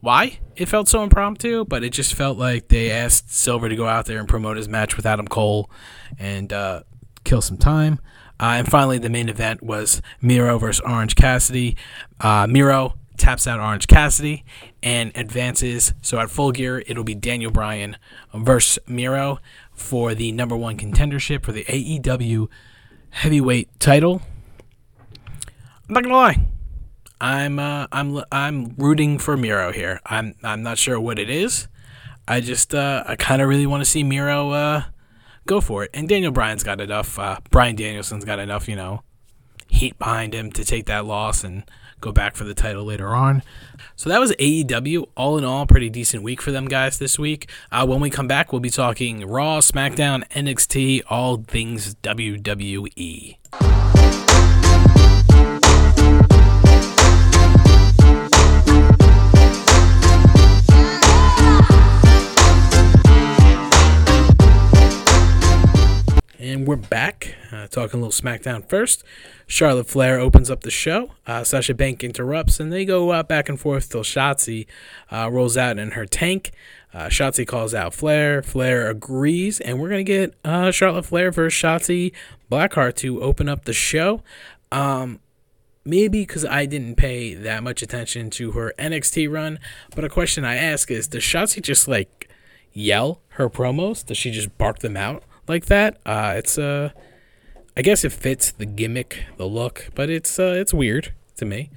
why 0.00 0.38
it 0.56 0.66
felt 0.66 0.88
so 0.88 1.02
impromptu, 1.02 1.64
but 1.64 1.84
it 1.84 1.90
just 1.90 2.14
felt 2.14 2.38
like 2.38 2.68
they 2.68 2.90
asked 2.90 3.34
Silver 3.34 3.68
to 3.68 3.76
go 3.76 3.86
out 3.86 4.06
there 4.06 4.18
and 4.18 4.28
promote 4.28 4.56
his 4.56 4.68
match 4.68 4.96
with 4.96 5.06
Adam 5.06 5.26
Cole 5.26 5.70
and 6.18 6.52
uh, 6.52 6.82
kill 7.24 7.42
some 7.42 7.58
time. 7.58 8.00
Uh, 8.40 8.54
and 8.58 8.68
finally, 8.68 8.98
the 8.98 9.10
main 9.10 9.28
event 9.28 9.62
was 9.62 10.00
Miro 10.20 10.58
versus 10.58 10.80
Orange 10.86 11.16
Cassidy. 11.16 11.76
Uh, 12.20 12.46
Miro 12.48 12.94
taps 13.16 13.48
out 13.48 13.58
Orange 13.58 13.88
Cassidy 13.88 14.44
and 14.82 15.10
advances. 15.16 15.92
So 16.02 16.18
at 16.20 16.30
full 16.30 16.52
gear, 16.52 16.84
it'll 16.86 17.04
be 17.04 17.16
Daniel 17.16 17.50
Bryan 17.50 17.96
versus 18.32 18.78
Miro 18.86 19.40
for 19.78 20.14
the 20.14 20.32
number 20.32 20.56
one 20.56 20.76
contendership 20.76 21.42
for 21.42 21.52
the 21.52 21.64
AEW 21.64 22.48
heavyweight 23.10 23.80
title. 23.80 24.22
I'm 25.88 25.94
not 25.94 26.02
gonna 26.02 26.14
lie, 26.14 26.48
I'm 27.20 27.58
uh, 27.58 27.86
I'm 27.90 28.22
I'm 28.30 28.74
rooting 28.76 29.18
for 29.18 29.36
Miro 29.36 29.72
here. 29.72 30.00
I'm 30.06 30.34
I'm 30.42 30.62
not 30.62 30.78
sure 30.78 31.00
what 31.00 31.18
it 31.18 31.30
is. 31.30 31.68
I 32.26 32.40
just 32.40 32.74
uh, 32.74 33.04
I 33.06 33.16
kind 33.16 33.42
of 33.42 33.48
really 33.48 33.66
want 33.66 33.80
to 33.82 33.90
see 33.90 34.04
Miro 34.04 34.50
uh, 34.50 34.82
go 35.46 35.60
for 35.60 35.84
it. 35.84 35.90
And 35.94 36.08
Daniel 36.08 36.30
Bryan's 36.30 36.62
got 36.62 36.80
enough. 36.80 37.18
Uh, 37.18 37.38
Bryan 37.50 37.74
Danielson's 37.74 38.24
got 38.24 38.38
enough, 38.38 38.68
you 38.68 38.76
know, 38.76 39.02
heat 39.66 39.98
behind 39.98 40.34
him 40.34 40.52
to 40.52 40.64
take 40.64 40.86
that 40.86 41.06
loss 41.06 41.42
and 41.42 41.64
go 42.00 42.12
back 42.12 42.36
for 42.36 42.44
the 42.44 42.54
title 42.54 42.84
later 42.84 43.08
on. 43.08 43.42
So 43.96 44.08
that 44.10 44.20
was 44.20 44.32
AEW. 44.32 45.08
All 45.16 45.38
in 45.38 45.44
all, 45.44 45.66
pretty 45.66 45.90
decent 45.90 46.22
week 46.22 46.40
for 46.40 46.52
them 46.52 46.66
guys 46.66 46.98
this 46.98 47.18
week. 47.18 47.50
Uh, 47.72 47.86
when 47.86 48.00
we 48.00 48.10
come 48.10 48.28
back, 48.28 48.52
we'll 48.52 48.60
be 48.60 48.70
talking 48.70 49.26
Raw, 49.26 49.58
SmackDown, 49.58 50.26
NXT, 50.30 51.02
all 51.08 51.38
things 51.38 51.94
WWE. 51.96 53.36
And 66.40 66.66
we're 66.68 66.76
back, 66.76 67.17
uh, 67.58 67.66
talking 67.66 68.00
a 68.00 68.04
little 68.04 68.12
SmackDown 68.12 68.64
first. 68.68 69.02
Charlotte 69.46 69.86
Flair 69.86 70.18
opens 70.18 70.50
up 70.50 70.62
the 70.62 70.70
show. 70.70 71.12
Uh, 71.26 71.44
Sasha 71.44 71.74
Bank 71.74 72.04
interrupts, 72.04 72.60
and 72.60 72.72
they 72.72 72.84
go 72.84 73.10
uh, 73.10 73.22
back 73.22 73.48
and 73.48 73.58
forth 73.58 73.90
till 73.90 74.02
Shotzi 74.02 74.66
uh, 75.10 75.28
rolls 75.30 75.56
out 75.56 75.78
in 75.78 75.92
her 75.92 76.06
tank. 76.06 76.52
Uh, 76.92 77.06
Shotzi 77.06 77.46
calls 77.46 77.74
out 77.74 77.94
Flair. 77.94 78.42
Flair 78.42 78.88
agrees, 78.88 79.60
and 79.60 79.80
we're 79.80 79.88
going 79.88 80.04
to 80.04 80.12
get 80.12 80.34
uh, 80.44 80.70
Charlotte 80.70 81.06
Flair 81.06 81.30
versus 81.30 81.60
Shotzi 81.60 82.12
Blackheart 82.50 82.94
to 82.96 83.22
open 83.22 83.48
up 83.48 83.64
the 83.64 83.72
show. 83.72 84.22
Um, 84.70 85.20
maybe 85.84 86.22
because 86.22 86.44
I 86.44 86.66
didn't 86.66 86.96
pay 86.96 87.34
that 87.34 87.62
much 87.62 87.82
attention 87.82 88.30
to 88.30 88.52
her 88.52 88.72
NXT 88.78 89.30
run, 89.30 89.58
but 89.94 90.04
a 90.04 90.08
question 90.08 90.44
I 90.44 90.56
ask 90.56 90.90
is 90.90 91.08
Does 91.08 91.22
Shotzi 91.22 91.62
just 91.62 91.88
like 91.88 92.30
yell 92.72 93.20
her 93.30 93.50
promos? 93.50 94.04
Does 94.04 94.18
she 94.18 94.30
just 94.30 94.56
bark 94.58 94.78
them 94.80 94.96
out? 94.96 95.24
like 95.48 95.66
that. 95.66 95.98
Uh, 96.04 96.34
it's 96.36 96.58
uh, 96.58 96.90
I 97.78 97.82
guess 97.82 98.04
it 98.04 98.10
fits 98.10 98.50
the 98.50 98.66
gimmick, 98.66 99.26
the 99.36 99.46
look, 99.46 99.90
but 99.94 100.10
it's 100.10 100.36
uh, 100.40 100.54
it's 100.56 100.74
weird 100.74 101.12
to 101.36 101.44
me. 101.44 101.70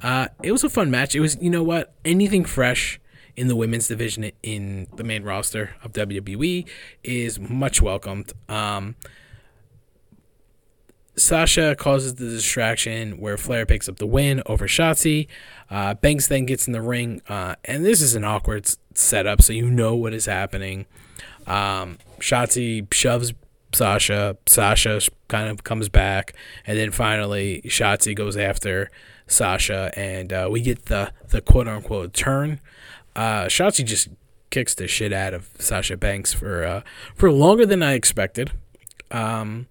Uh, 0.00 0.28
it 0.40 0.52
was 0.52 0.62
a 0.62 0.70
fun 0.70 0.88
match. 0.88 1.16
It 1.16 1.20
was, 1.20 1.36
you 1.40 1.50
know 1.50 1.64
what, 1.64 1.92
anything 2.04 2.44
fresh 2.44 3.00
in 3.36 3.48
the 3.48 3.56
women's 3.56 3.88
division 3.88 4.30
in 4.44 4.86
the 4.94 5.02
main 5.02 5.24
roster 5.24 5.74
of 5.82 5.92
WWE 5.94 6.64
is 7.02 7.40
much 7.40 7.82
welcomed. 7.82 8.32
Um, 8.48 8.94
Sasha 11.16 11.74
causes 11.74 12.14
the 12.14 12.26
distraction 12.28 13.18
where 13.18 13.36
Flair 13.36 13.66
picks 13.66 13.88
up 13.88 13.96
the 13.96 14.06
win 14.06 14.44
over 14.46 14.68
Shotzi. 14.68 15.26
Uh, 15.68 15.94
Banks 15.94 16.28
then 16.28 16.46
gets 16.46 16.68
in 16.68 16.72
the 16.72 16.82
ring, 16.82 17.20
uh, 17.28 17.56
and 17.64 17.84
this 17.84 18.00
is 18.00 18.14
an 18.14 18.22
awkward 18.22 18.72
setup, 18.94 19.42
so 19.42 19.52
you 19.52 19.68
know 19.68 19.96
what 19.96 20.14
is 20.14 20.26
happening. 20.26 20.86
Um, 21.48 21.98
Shotzi 22.20 22.92
shoves 22.94 23.32
Sasha. 23.72 24.36
Sasha 24.46 25.00
kind 25.28 25.48
of 25.48 25.64
comes 25.64 25.88
back, 25.88 26.34
and 26.66 26.78
then 26.78 26.90
finally 26.90 27.62
Shotzi 27.66 28.14
goes 28.14 28.36
after 28.36 28.90
Sasha, 29.26 29.92
and 29.96 30.32
uh, 30.32 30.48
we 30.50 30.60
get 30.60 30.86
the 30.86 31.12
the 31.28 31.40
quote 31.40 31.68
unquote 31.68 32.12
turn. 32.12 32.60
Uh, 33.14 33.44
Shotzi 33.44 33.84
just 33.84 34.08
kicks 34.50 34.74
the 34.74 34.88
shit 34.88 35.12
out 35.12 35.34
of 35.34 35.50
Sasha 35.58 35.96
Banks 35.96 36.32
for 36.32 36.64
uh, 36.64 36.82
for 37.14 37.30
longer 37.30 37.66
than 37.66 37.82
I 37.82 37.94
expected. 37.94 38.52
Um, 39.10 39.66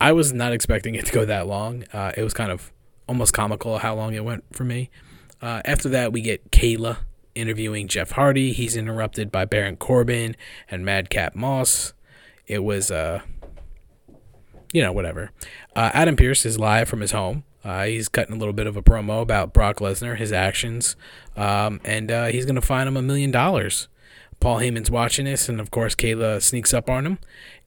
I 0.00 0.12
was 0.12 0.32
not 0.32 0.52
expecting 0.52 0.94
it 0.94 1.06
to 1.06 1.12
go 1.12 1.24
that 1.24 1.46
long. 1.46 1.84
Uh, 1.92 2.12
it 2.16 2.22
was 2.22 2.34
kind 2.34 2.50
of 2.50 2.72
almost 3.08 3.32
comical 3.32 3.78
how 3.78 3.94
long 3.94 4.14
it 4.14 4.24
went 4.24 4.44
for 4.52 4.64
me. 4.64 4.90
Uh, 5.40 5.60
after 5.64 5.88
that, 5.90 6.12
we 6.12 6.20
get 6.20 6.50
Kayla 6.50 6.98
interviewing 7.34 7.88
Jeff 7.88 8.12
Hardy. 8.12 8.52
He's 8.52 8.76
interrupted 8.76 9.30
by 9.30 9.44
Baron 9.44 9.76
Corbin 9.76 10.36
and 10.70 10.84
Madcap 10.84 11.34
Moss. 11.34 11.92
It 12.46 12.64
was, 12.64 12.90
uh, 12.90 13.20
you 14.72 14.82
know, 14.82 14.92
whatever. 14.92 15.30
Uh, 15.74 15.90
Adam 15.92 16.16
Pearce 16.16 16.44
is 16.44 16.58
live 16.58 16.88
from 16.88 17.00
his 17.00 17.12
home. 17.12 17.44
Uh, 17.64 17.84
he's 17.84 18.08
cutting 18.08 18.34
a 18.34 18.38
little 18.38 18.52
bit 18.52 18.66
of 18.66 18.76
a 18.76 18.82
promo 18.82 19.22
about 19.22 19.52
Brock 19.52 19.76
Lesnar, 19.76 20.16
his 20.16 20.32
actions, 20.32 20.96
um, 21.36 21.80
and 21.84 22.10
uh, 22.10 22.26
he's 22.26 22.44
going 22.44 22.56
to 22.56 22.60
fine 22.60 22.88
him 22.88 22.96
a 22.96 23.02
million 23.02 23.30
dollars. 23.30 23.88
Paul 24.40 24.58
Heyman's 24.58 24.90
watching 24.90 25.26
this, 25.26 25.48
and 25.48 25.60
of 25.60 25.70
course, 25.70 25.94
Kayla 25.94 26.42
sneaks 26.42 26.74
up 26.74 26.90
on 26.90 27.06
him 27.06 27.18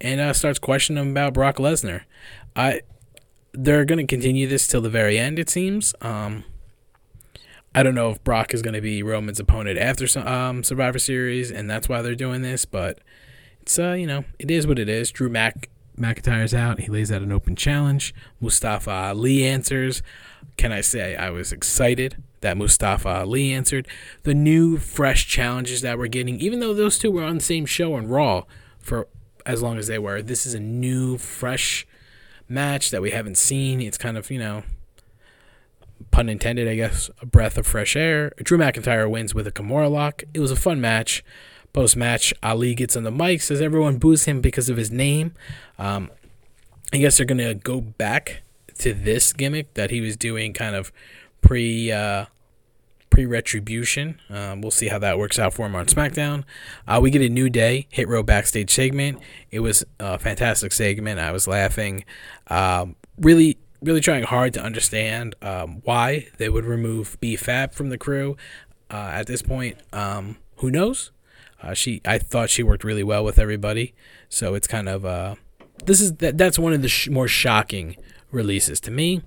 and 0.02 0.20
uh, 0.20 0.34
starts 0.34 0.60
questioning 0.60 1.02
him 1.02 1.12
about 1.12 1.34
Brock 1.34 1.56
Lesnar. 1.56 2.02
I 2.56 2.82
they're 3.54 3.86
going 3.86 4.06
to 4.06 4.16
continue 4.16 4.48
this 4.48 4.68
till 4.68 4.82
the 4.82 4.90
very 4.90 5.18
end, 5.18 5.40
it 5.40 5.50
seems. 5.50 5.96
Um, 6.02 6.44
I 7.74 7.84
don't 7.84 7.96
know 7.96 8.10
if 8.10 8.24
Brock 8.24 8.54
is 8.54 8.62
going 8.62 8.74
to 8.74 8.82
be 8.82 9.04
Roman's 9.04 9.40
opponent 9.40 9.80
after 9.80 10.08
um, 10.20 10.64
Survivor 10.64 11.00
Series, 11.00 11.52
and 11.52 11.70
that's 11.70 11.88
why 11.88 12.02
they're 12.02 12.16
doing 12.16 12.42
this. 12.42 12.66
But 12.66 13.00
it's 13.66 13.80
uh, 13.80 13.94
you 13.94 14.06
know, 14.06 14.26
it 14.38 14.52
is 14.52 14.68
what 14.68 14.78
it 14.78 14.88
is. 14.88 15.10
Drew 15.10 15.28
Mac 15.28 15.70
McIntyre's 15.98 16.54
out. 16.54 16.82
He 16.82 16.88
lays 16.88 17.12
out 17.12 17.24
an 17.24 17.32
open 17.32 17.56
challenge. 17.56 18.14
Mustafa 18.40 18.92
Ali 18.92 19.44
answers. 19.44 20.04
Can 20.56 20.72
I 20.72 20.82
say 20.82 21.16
I 21.16 21.32
was 21.32 21.52
excited 21.52 22.22
that 22.42 22.58
Mustafa 22.58 23.10
Ali 23.10 23.52
answered 23.52 23.88
the 24.22 24.36
new, 24.36 24.78
fresh 24.78 25.28
challenges 25.28 25.82
that 25.82 25.98
we're 25.98 26.08
getting, 26.08 26.40
even 26.40 26.60
though 26.60 26.76
those 26.76 27.00
two 27.00 27.10
were 27.10 27.24
on 27.24 27.38
the 27.40 27.44
same 27.44 27.66
show 27.66 27.96
on 27.96 28.08
Raw 28.08 28.44
for 28.78 29.08
as 29.48 29.64
long 29.64 29.80
as 29.80 29.88
they 29.88 29.98
were. 29.98 30.22
This 30.22 30.46
is 30.46 30.54
a 30.54 30.60
new, 30.60 31.18
fresh 31.18 31.88
match 32.48 32.92
that 32.92 33.02
we 33.02 33.10
haven't 33.10 33.40
seen. 33.40 33.82
It's 33.82 33.98
kind 33.98 34.16
of, 34.16 34.30
you 34.30 34.38
know, 34.38 34.62
pun 36.12 36.30
intended, 36.30 36.68
I 36.68 36.76
guess, 36.76 37.10
a 37.20 37.26
breath 37.26 37.58
of 37.58 37.66
fresh 37.66 37.96
air. 37.96 38.32
Drew 38.44 38.60
McIntyre 38.60 39.10
wins 39.10 39.34
with 39.34 39.48
a 39.48 39.52
Kimura 39.52 39.90
lock. 39.90 40.24
It 40.36 40.40
was 40.40 40.52
a 40.52 40.56
fun 40.56 40.80
match. 40.80 41.24
Post 41.76 41.98
match, 41.98 42.34
Ali 42.42 42.74
gets 42.74 42.96
on 42.96 43.04
the 43.04 43.12
mic, 43.12 43.42
says 43.42 43.62
everyone 43.62 43.98
boos 43.98 44.24
him 44.24 44.40
because 44.40 44.70
of 44.70 44.78
his 44.78 44.92
name. 44.92 45.34
Um, 45.78 46.10
I 46.94 46.98
guess 47.00 47.18
they're 47.18 47.26
going 47.26 47.40
to 47.40 47.54
go 47.54 47.82
back 47.82 48.44
to 48.78 48.94
this 48.94 49.34
gimmick 49.34 49.74
that 49.74 49.92
he 49.92 50.00
was 50.00 50.16
doing 50.16 50.54
kind 50.54 50.74
of 50.74 50.94
pre. 51.42 51.92
Uh, 51.92 52.28
pre 53.10 53.26
retribution. 53.26 54.20
Um, 54.30 54.62
we'll 54.62 54.72
see 54.72 54.88
how 54.88 55.00
that 55.00 55.18
works 55.18 55.38
out 55.38 55.54
for 55.54 55.66
him 55.66 55.76
on 55.76 55.86
SmackDown. 55.86 56.44
Uh, 56.86 57.00
we 57.02 57.10
get 57.10 57.22
a 57.22 57.30
new 57.30 57.50
day 57.50 57.88
hit 57.90 58.08
row 58.08 58.24
backstage 58.24 58.70
segment. 58.70 59.20
It 59.52 59.62
was 59.62 59.86
a 60.00 60.18
fantastic 60.18 60.74
segment. 60.74 61.20
I 61.20 61.32
was 61.32 61.48
laughing. 61.48 62.04
Um, 62.48 62.96
really, 63.18 63.58
really 63.82 64.02
trying 64.02 64.24
hard 64.24 64.54
to 64.54 64.62
understand 64.62 65.36
um, 65.42 65.82
why 65.84 66.28
they 66.38 66.50
would 66.50 66.66
remove 66.66 67.18
B 67.22 67.36
Fab 67.36 67.74
from 67.74 67.90
the 67.90 67.98
crew. 67.98 68.38
Uh, 68.90 69.12
at 69.14 69.28
this 69.28 69.42
point, 69.42 69.78
um, 69.94 70.38
who 70.58 70.70
knows? 70.70 71.12
Uh, 71.66 71.74
she, 71.74 72.02
I 72.06 72.20
thought 72.20 72.50
she 72.50 72.64
worked 72.64 72.84
really 72.84 73.04
well 73.04 73.24
with 73.24 73.40
everybody. 73.40 73.94
So 74.30 74.54
it's 74.54 74.68
kind 74.68 74.88
of 74.88 75.06
uh, 75.06 75.36
this 75.86 76.00
is 76.00 76.14
that. 76.18 76.38
That's 76.38 76.60
one 76.60 76.74
of 76.74 76.82
the 76.82 76.88
sh- 76.88 77.10
more 77.10 77.28
shocking 77.28 77.98
releases 78.32 78.80
to 78.82 78.92
me. 78.92 79.22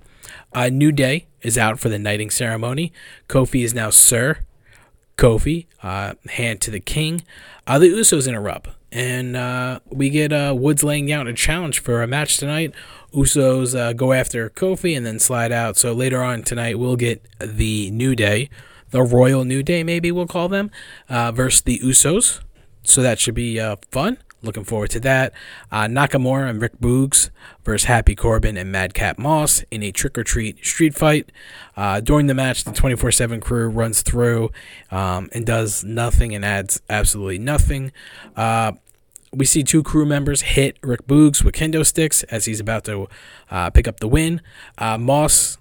Uh, 0.53 0.69
New 0.69 0.91
Day 0.91 1.27
is 1.41 1.57
out 1.57 1.79
for 1.79 1.89
the 1.89 1.99
knighting 1.99 2.29
ceremony. 2.29 2.93
Kofi 3.27 3.63
is 3.63 3.73
now 3.73 3.89
Sir 3.89 4.39
Kofi, 5.17 5.67
uh, 5.83 6.13
hand 6.29 6.61
to 6.61 6.71
the 6.71 6.79
king. 6.79 7.23
Uh, 7.67 7.77
the 7.77 7.91
Usos 7.91 8.27
interrupt, 8.27 8.69
and 8.91 9.35
uh, 9.35 9.79
we 9.89 10.09
get 10.09 10.31
uh, 10.31 10.55
Woods 10.57 10.83
laying 10.83 11.11
out 11.11 11.27
a 11.27 11.33
challenge 11.33 11.79
for 11.79 12.01
a 12.01 12.07
match 12.07 12.37
tonight. 12.37 12.73
Usos 13.13 13.77
uh, 13.77 13.93
go 13.93 14.13
after 14.13 14.49
Kofi 14.49 14.95
and 14.95 15.05
then 15.05 15.19
slide 15.19 15.51
out. 15.51 15.77
So 15.77 15.93
later 15.93 16.23
on 16.23 16.43
tonight, 16.43 16.79
we'll 16.79 16.95
get 16.95 17.25
the 17.39 17.91
New 17.91 18.15
Day, 18.15 18.49
the 18.91 19.03
Royal 19.03 19.45
New 19.45 19.63
Day, 19.63 19.83
maybe 19.83 20.11
we'll 20.11 20.27
call 20.27 20.49
them, 20.49 20.71
uh, 21.09 21.31
versus 21.31 21.61
the 21.61 21.79
Usos. 21.79 22.41
So 22.83 23.01
that 23.01 23.19
should 23.19 23.35
be 23.35 23.59
uh, 23.59 23.77
fun. 23.91 24.17
Looking 24.41 24.63
forward 24.63 24.89
to 24.91 25.01
that. 25.01 25.33
Uh, 25.69 25.83
Nakamura 25.83 26.49
and 26.49 26.61
Rick 26.61 26.79
Boogs 26.79 27.29
versus 27.65 27.85
Happy 27.85 28.15
Corbin 28.15 28.55
and 28.55 28.71
Madcap 28.71 29.19
Moss 29.19 29.63
in 29.69 29.83
a 29.83 29.91
trick 29.91 30.17
or 30.17 30.23
treat 30.23 30.65
street 30.65 30.95
fight. 30.95 31.29
Uh, 31.75 31.99
during 31.99 32.27
the 32.27 32.33
match, 32.33 32.63
the 32.63 32.71
24 32.71 33.11
7 33.11 33.41
crew 33.41 33.67
runs 33.67 34.01
through 34.01 34.49
um, 34.91 35.29
and 35.33 35.45
does 35.45 35.83
nothing 35.83 36.33
and 36.33 36.45
adds 36.45 36.81
absolutely 36.89 37.37
nothing. 37.37 37.91
Uh, 38.37 38.71
we 39.33 39.45
see 39.45 39.61
two 39.61 39.83
crew 39.83 40.05
members 40.05 40.41
hit 40.41 40.77
Rick 40.81 41.05
Boogs 41.05 41.43
with 41.43 41.53
kendo 41.53 41.85
sticks 41.85 42.23
as 42.23 42.45
he's 42.45 42.61
about 42.61 42.85
to 42.85 43.09
uh, 43.51 43.69
pick 43.69 43.87
up 43.87 43.99
the 43.99 44.07
win. 44.07 44.41
Uh, 44.77 44.97
Moss 44.97 45.57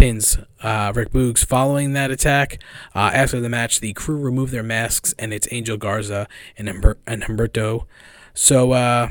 pins 0.00 0.38
uh, 0.62 0.92
Rick 0.94 1.10
Boogs 1.10 1.44
following 1.44 1.92
that 1.92 2.10
attack. 2.10 2.58
Uh, 2.94 3.10
after 3.12 3.38
the 3.38 3.50
match, 3.50 3.80
the 3.80 3.92
crew 3.92 4.16
remove 4.16 4.50
their 4.50 4.62
masks, 4.62 5.14
and 5.18 5.34
it's 5.34 5.46
Angel 5.50 5.76
Garza 5.76 6.26
and, 6.56 6.68
Humber- 6.68 6.98
and 7.06 7.24
Humberto. 7.24 7.84
So 8.32 8.72
uh, 8.72 9.10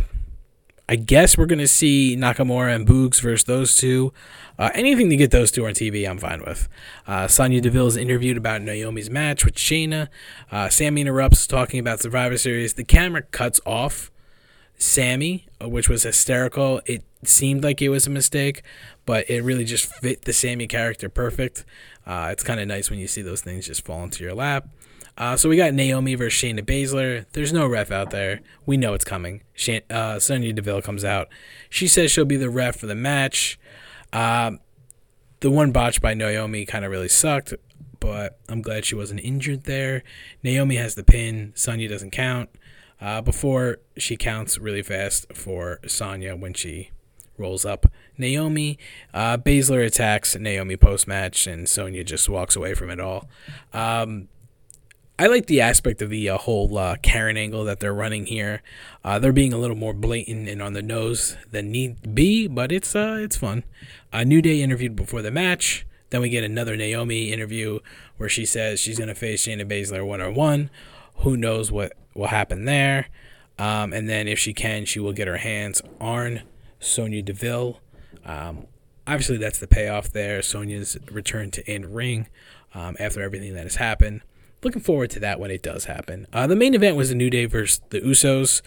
I 0.88 0.96
guess 0.96 1.38
we're 1.38 1.46
going 1.46 1.60
to 1.60 1.68
see 1.68 2.18
Nakamura 2.18 2.76
and 2.76 2.88
Boogs 2.88 3.22
versus 3.22 3.44
those 3.44 3.76
two. 3.76 4.12
Uh, 4.58 4.72
anything 4.74 5.12
to 5.12 5.16
get 5.16 5.30
those 5.30 5.52
two 5.52 5.68
on 5.68 5.74
TV, 5.74 6.10
I'm 6.10 6.18
fine 6.18 6.42
with. 6.42 6.68
Uh, 7.06 7.28
Sonya 7.28 7.62
Deville 7.62 7.88
is 7.88 7.96
interviewed 7.96 8.38
about 8.38 8.64
Naomi's 8.64 9.12
match 9.12 9.46
with 9.46 9.56
Shayna. 9.56 10.08
Uh, 10.52 10.70
Sammy 10.70 11.02
interrupts, 11.02 11.46
talking 11.46 11.80
about 11.80 12.00
Survivor 12.00 12.38
Series. 12.38 12.74
The 12.74 12.84
camera 12.84 13.22
cuts 13.22 13.62
off 13.64 14.12
Sammy, 14.80 15.46
which 15.62 15.88
was 15.88 16.04
hysterical. 16.04 16.82
It 16.86 17.04
seemed 17.24 17.64
like 17.64 17.82
it 17.82 17.90
was 17.90 18.08
a 18.08 18.10
mistake, 18.10 18.64
but 19.10 19.28
it 19.28 19.42
really 19.42 19.66
just 19.66 19.88
fit 19.88 20.22
the 20.26 20.32
Sammy 20.32 20.68
character 20.68 21.10
perfect. 21.10 21.66
Uh, 22.06 22.30
it's 22.32 22.44
kind 22.44 22.60
of 22.60 22.68
nice 22.68 22.92
when 22.92 23.00
you 23.00 23.08
see 23.08 23.24
those 23.24 23.42
things 23.42 23.66
just 23.66 23.84
fall 23.84 24.04
into 24.04 24.24
your 24.24 24.36
lap. 24.36 24.68
Uh, 25.18 25.36
so 25.36 25.50
we 25.50 25.58
got 25.58 25.74
Naomi 25.74 26.14
versus 26.14 26.40
Shayna 26.40 26.62
Baszler. 26.62 27.26
There's 27.32 27.52
no 27.52 27.66
ref 27.66 27.90
out 27.90 28.12
there. 28.12 28.42
We 28.68 28.78
know 28.78 28.94
it's 28.94 29.04
coming. 29.04 29.42
Shan- 29.56 29.82
uh, 29.90 30.20
Sonya 30.20 30.54
Deville 30.54 30.84
comes 30.84 31.04
out. 31.04 31.28
She 31.72 31.88
says 31.88 32.12
she'll 32.12 32.24
be 32.24 32.38
the 32.38 32.52
ref 32.52 32.76
for 32.76 32.86
the 32.86 32.94
match. 32.94 33.60
Uh, 34.14 34.52
the 35.40 35.50
one 35.50 35.72
botch 35.72 36.04
by 36.04 36.14
Naomi 36.14 36.64
kind 36.68 36.86
of 36.86 36.92
really 36.92 37.10
sucked, 37.10 37.56
but 38.00 38.38
I'm 38.48 38.62
glad 38.62 38.86
she 38.86 38.94
wasn't 38.94 39.22
injured 39.22 39.64
there. 39.64 40.04
Naomi 40.44 40.76
has 40.76 40.94
the 40.94 41.04
pin. 41.04 41.54
Sonya 41.56 41.90
doesn't 41.90 42.12
count. 42.12 42.52
Uh, 43.02 43.22
before 43.22 43.80
she 43.98 44.16
counts 44.16 44.60
really 44.60 44.84
fast 44.84 45.34
for 45.34 45.80
Sonya 45.88 46.36
when 46.36 46.54
she 46.54 46.92
rolls 47.40 47.66
up 47.66 47.88
Naomi. 48.18 48.78
Uh, 49.14 49.38
Baszler 49.38 49.86
attacks 49.86 50.36
Naomi 50.36 50.78
post 50.78 51.08
match, 51.08 51.48
and 51.48 51.68
Sonya 51.68 52.04
just 52.04 52.30
walks 52.30 52.56
away 52.56 52.74
from 52.74 52.90
it 52.90 53.00
all. 53.00 53.28
Um, 53.74 54.28
I 55.18 55.28
like 55.28 55.48
the 55.48 55.60
aspect 55.60 56.02
of 56.02 56.10
the 56.10 56.30
uh, 56.30 56.38
whole 56.38 56.78
uh, 56.78 56.96
Karen 57.02 57.36
angle 57.36 57.66
that 57.66 57.82
they're 57.82 57.94
running 57.94 58.26
here. 58.28 58.62
Uh, 59.04 59.20
they're 59.20 59.34
being 59.34 59.52
a 59.52 59.58
little 59.58 59.76
more 59.76 59.94
blatant 59.94 60.48
and 60.48 60.62
on 60.62 60.72
the 60.72 60.82
nose 60.82 61.36
than 61.52 61.72
need 61.72 62.16
be, 62.16 62.48
but 62.48 62.72
it's 62.72 62.96
uh, 62.96 63.18
it's 63.20 63.36
fun. 63.36 63.66
A 64.14 64.24
New 64.24 64.42
Day 64.42 64.62
interviewed 64.62 64.96
before 64.96 65.22
the 65.22 65.30
match. 65.30 65.86
Then 66.10 66.22
we 66.22 66.30
get 66.30 66.46
another 66.46 66.78
Naomi 66.78 67.34
interview 67.34 67.80
where 68.16 68.30
she 68.30 68.46
says 68.46 68.80
she's 68.80 68.98
going 68.98 69.10
to 69.10 69.16
face 69.16 69.46
Shayna 69.46 69.66
Baszler 69.66 70.08
one 70.08 70.22
on 70.22 70.36
one. 70.36 70.70
Who 71.18 71.36
knows 71.36 71.70
what 71.70 71.94
will 72.14 72.28
happen 72.28 72.64
there? 72.64 73.08
Um, 73.58 73.92
and 73.92 74.08
then 74.10 74.30
if 74.30 74.40
she 74.40 74.54
can, 74.54 74.86
she 74.86 75.02
will 75.02 75.12
get 75.12 75.28
her 75.28 75.38
hands 75.38 75.82
on 76.00 76.44
Sonya 76.80 77.22
Deville. 77.22 77.80
Um, 78.26 78.68
obviously, 79.06 79.38
that's 79.38 79.60
the 79.60 79.68
payoff 79.68 80.12
there. 80.12 80.42
Sonya's 80.42 80.98
return 81.12 81.52
to 81.52 81.72
in 81.72 81.94
ring 81.94 82.28
um, 82.74 82.96
after 83.00 83.22
everything 83.22 83.54
that 83.56 83.64
has 83.64 83.76
happened. 83.76 84.22
Looking 84.62 84.82
forward 84.82 85.10
to 85.12 85.22
that 85.22 85.40
when 85.40 85.52
it 85.52 85.64
does 85.64 85.86
happen. 85.86 86.28
Uh, 86.34 86.46
the 86.46 86.56
main 86.56 86.76
event 86.76 86.98
was 86.98 87.10
the 87.10 87.16
New 87.16 87.30
Day 87.30 87.46
versus 87.46 87.80
the 87.90 88.02
Usos. 88.02 88.62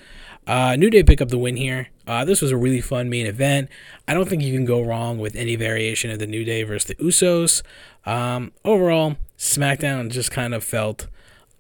Uh, 0.47 0.75
New 0.75 0.89
Day 0.89 1.03
pick 1.03 1.21
up 1.21 1.29
the 1.29 1.39
win 1.39 1.57
here. 1.57 1.89
Uh, 2.07 2.25
this 2.25 2.41
was 2.41 2.51
a 2.51 2.57
really 2.57 2.81
fun 2.81 3.11
main 3.11 3.27
event. 3.27 3.69
I 4.09 4.15
don't 4.15 4.29
think 4.29 4.43
you 4.43 4.55
can 4.55 4.65
go 4.65 4.81
wrong 4.81 5.19
with 5.19 5.37
any 5.37 5.55
variation 5.55 6.11
of 6.11 6.19
the 6.19 6.27
New 6.27 6.45
Day 6.45 6.63
versus 6.63 6.89
the 6.89 6.95
Usos. 6.95 7.63
Um, 8.07 8.53
overall, 8.65 9.17
SmackDown 9.37 10.11
just 10.11 10.31
kind 10.31 10.55
of 10.55 10.65
felt 10.65 11.09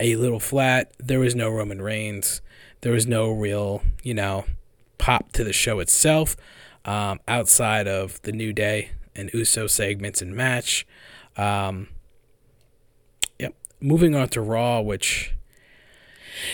a 0.00 0.16
little 0.16 0.40
flat. 0.40 0.92
There 0.99 1.21
was 1.21 1.35
no 1.35 1.50
Roman 1.50 1.82
Reigns. 1.82 2.40
There 2.80 2.92
was 2.92 3.06
no 3.06 3.30
real, 3.30 3.82
you 4.02 4.14
know, 4.14 4.47
pop 5.02 5.32
to 5.32 5.42
the 5.42 5.52
show 5.52 5.80
itself. 5.80 6.37
um, 6.85 7.21
outside 7.28 7.87
of 7.87 8.21
the 8.23 8.32
New 8.32 8.52
Day 8.52 8.90
and 9.14 9.30
Uso 9.32 9.66
segments 9.66 10.23
and 10.23 10.35
match. 10.35 10.87
Um, 11.37 11.88
yep. 13.38 13.54
Moving 13.80 14.14
on 14.14 14.28
to 14.30 14.40
Raw, 14.40 14.80
which 14.80 15.35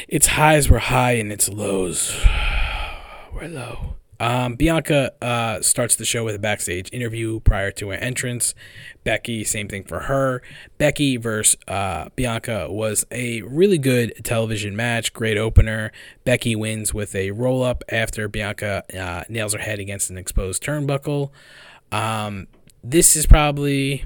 its 0.09 0.29
highs 0.29 0.69
were 0.69 0.79
high 0.79 1.13
and 1.13 1.33
its 1.33 1.49
lows 1.49 2.15
were 3.33 3.49
low. 3.49 3.95
Um, 4.21 4.57
Bianca 4.57 5.13
uh, 5.23 5.63
starts 5.63 5.95
the 5.97 6.05
show 6.05 6.25
with 6.25 6.35
a 6.35 6.39
backstage 6.39 6.93
interview 6.93 7.41
prior 7.41 7.71
to 7.73 7.91
her 7.91 7.95
entrance. 7.95 8.55
Becky, 9.05 9.45
same 9.45 9.69
thing 9.69 9.85
for 9.85 10.01
her. 10.01 10.43
Becky 10.77 11.17
versus 11.17 11.57
uh, 11.69 12.09
Bianca 12.17 12.71
was 12.71 13.07
a 13.11 13.43
really 13.43 13.79
good 13.79 14.25
television 14.25 14.75
match, 14.75 15.13
great 15.13 15.39
opener. 15.39 15.93
Becky 16.25 16.57
wins 16.57 16.93
with 16.93 17.15
a 17.15 17.31
roll 17.31 17.63
up 17.63 17.85
after 17.91 18.29
Bianca 18.29 18.83
uh, 18.99 19.25
nails 19.29 19.53
her 19.53 19.61
head 19.61 19.79
against 19.79 20.11
an 20.11 20.19
exposed 20.19 20.63
turnbuckle. 20.63 21.31
Um, 21.93 22.49
this 22.83 23.17
is 23.17 23.27
probably 23.27 24.05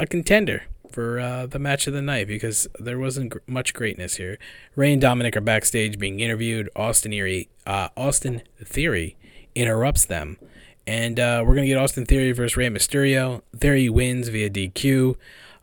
a 0.00 0.06
contender 0.06 0.64
for 0.90 1.20
uh, 1.20 1.46
the 1.46 1.58
match 1.58 1.86
of 1.86 1.92
the 1.92 2.02
night 2.02 2.26
because 2.26 2.66
there 2.78 2.98
wasn't 2.98 3.30
gr- 3.30 3.38
much 3.46 3.74
greatness 3.74 4.16
here. 4.16 4.38
Rey 4.76 4.92
and 4.92 5.00
Dominic 5.00 5.36
are 5.36 5.40
backstage 5.40 5.98
being 5.98 6.20
interviewed. 6.20 6.68
Austin 6.76 7.12
Theory, 7.12 7.48
uh, 7.66 7.88
Austin 7.96 8.42
Theory 8.62 9.16
interrupts 9.54 10.04
them, 10.04 10.38
and 10.86 11.18
uh, 11.18 11.42
we're 11.46 11.54
gonna 11.54 11.66
get 11.66 11.78
Austin 11.78 12.06
Theory 12.06 12.32
versus 12.32 12.56
Rey 12.56 12.68
Mysterio. 12.68 13.42
Theory 13.56 13.88
wins 13.88 14.28
via 14.28 14.50
DQ 14.50 15.16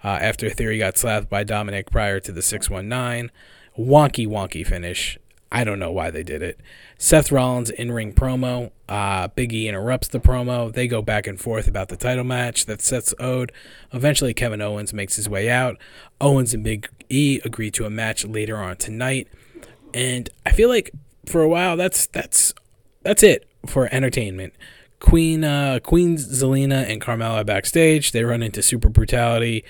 uh, 0.04 0.08
after 0.08 0.50
Theory 0.50 0.78
got 0.78 0.98
slapped 0.98 1.30
by 1.30 1.44
Dominic 1.44 1.90
prior 1.92 2.20
to 2.20 2.32
the 2.32 2.42
six 2.42 2.70
one 2.70 2.88
nine. 2.88 3.32
Wonky 3.78 4.28
wonky 4.28 4.66
finish. 4.66 5.18
I 5.56 5.64
don't 5.64 5.80
know 5.80 5.90
why 5.90 6.12
they 6.12 6.22
did 6.22 6.44
it. 6.44 6.60
Seth 6.98 7.32
Rollins 7.32 7.70
in 7.70 7.90
ring 7.94 8.12
promo. 8.12 8.72
Uh, 8.90 9.30
Big 9.30 9.54
E 9.54 9.70
interrupts 9.70 10.10
the 10.10 10.20
promo. 10.20 10.70
They 10.72 10.86
go 10.86 11.02
back 11.02 11.28
and 11.28 11.40
forth 11.40 11.66
about 11.66 11.88
the 11.88 11.96
title 11.96 12.26
match 12.26 12.66
that 12.66 12.82
Seth's 12.82 13.14
owed. 13.22 13.54
Eventually, 13.94 14.34
Kevin 14.34 14.62
Owens 14.62 14.94
makes 14.94 15.16
his 15.16 15.30
way 15.30 15.50
out. 15.50 15.78
Owens 16.20 16.54
and 16.54 16.62
Big 16.62 16.90
E 17.08 17.40
agree 17.46 17.72
to 17.72 17.86
a 17.86 17.90
match 17.90 18.26
later 18.26 18.58
on 18.58 18.76
tonight, 18.76 19.30
and 19.94 20.30
I 20.46 20.52
feel 20.52 20.68
like 20.68 20.92
for 21.26 21.42
a 21.42 21.48
while 21.48 21.78
that's 21.78 22.06
that's 22.08 22.54
that's 23.04 23.24
it 23.24 23.48
for 23.66 23.88
entertainment. 23.94 24.54
Queen 25.00 25.46
uh, 25.46 25.80
Queen 25.82 26.18
Zelina 26.18 26.84
and 26.92 27.02
Carmella 27.02 27.46
backstage. 27.46 28.12
They 28.12 28.26
run 28.26 28.44
into 28.44 28.62
Super 28.62 28.90
Brutality. 28.90 29.64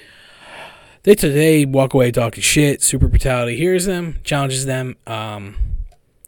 They 1.04 1.14
today 1.14 1.64
walk 1.64 1.94
away 1.94 2.10
talking 2.10 2.42
shit. 2.42 2.82
Super 2.82 3.08
Brutality 3.08 3.56
hears 3.56 3.86
them, 3.86 4.18
challenges 4.24 4.66
them 4.66 4.96
um, 5.06 5.75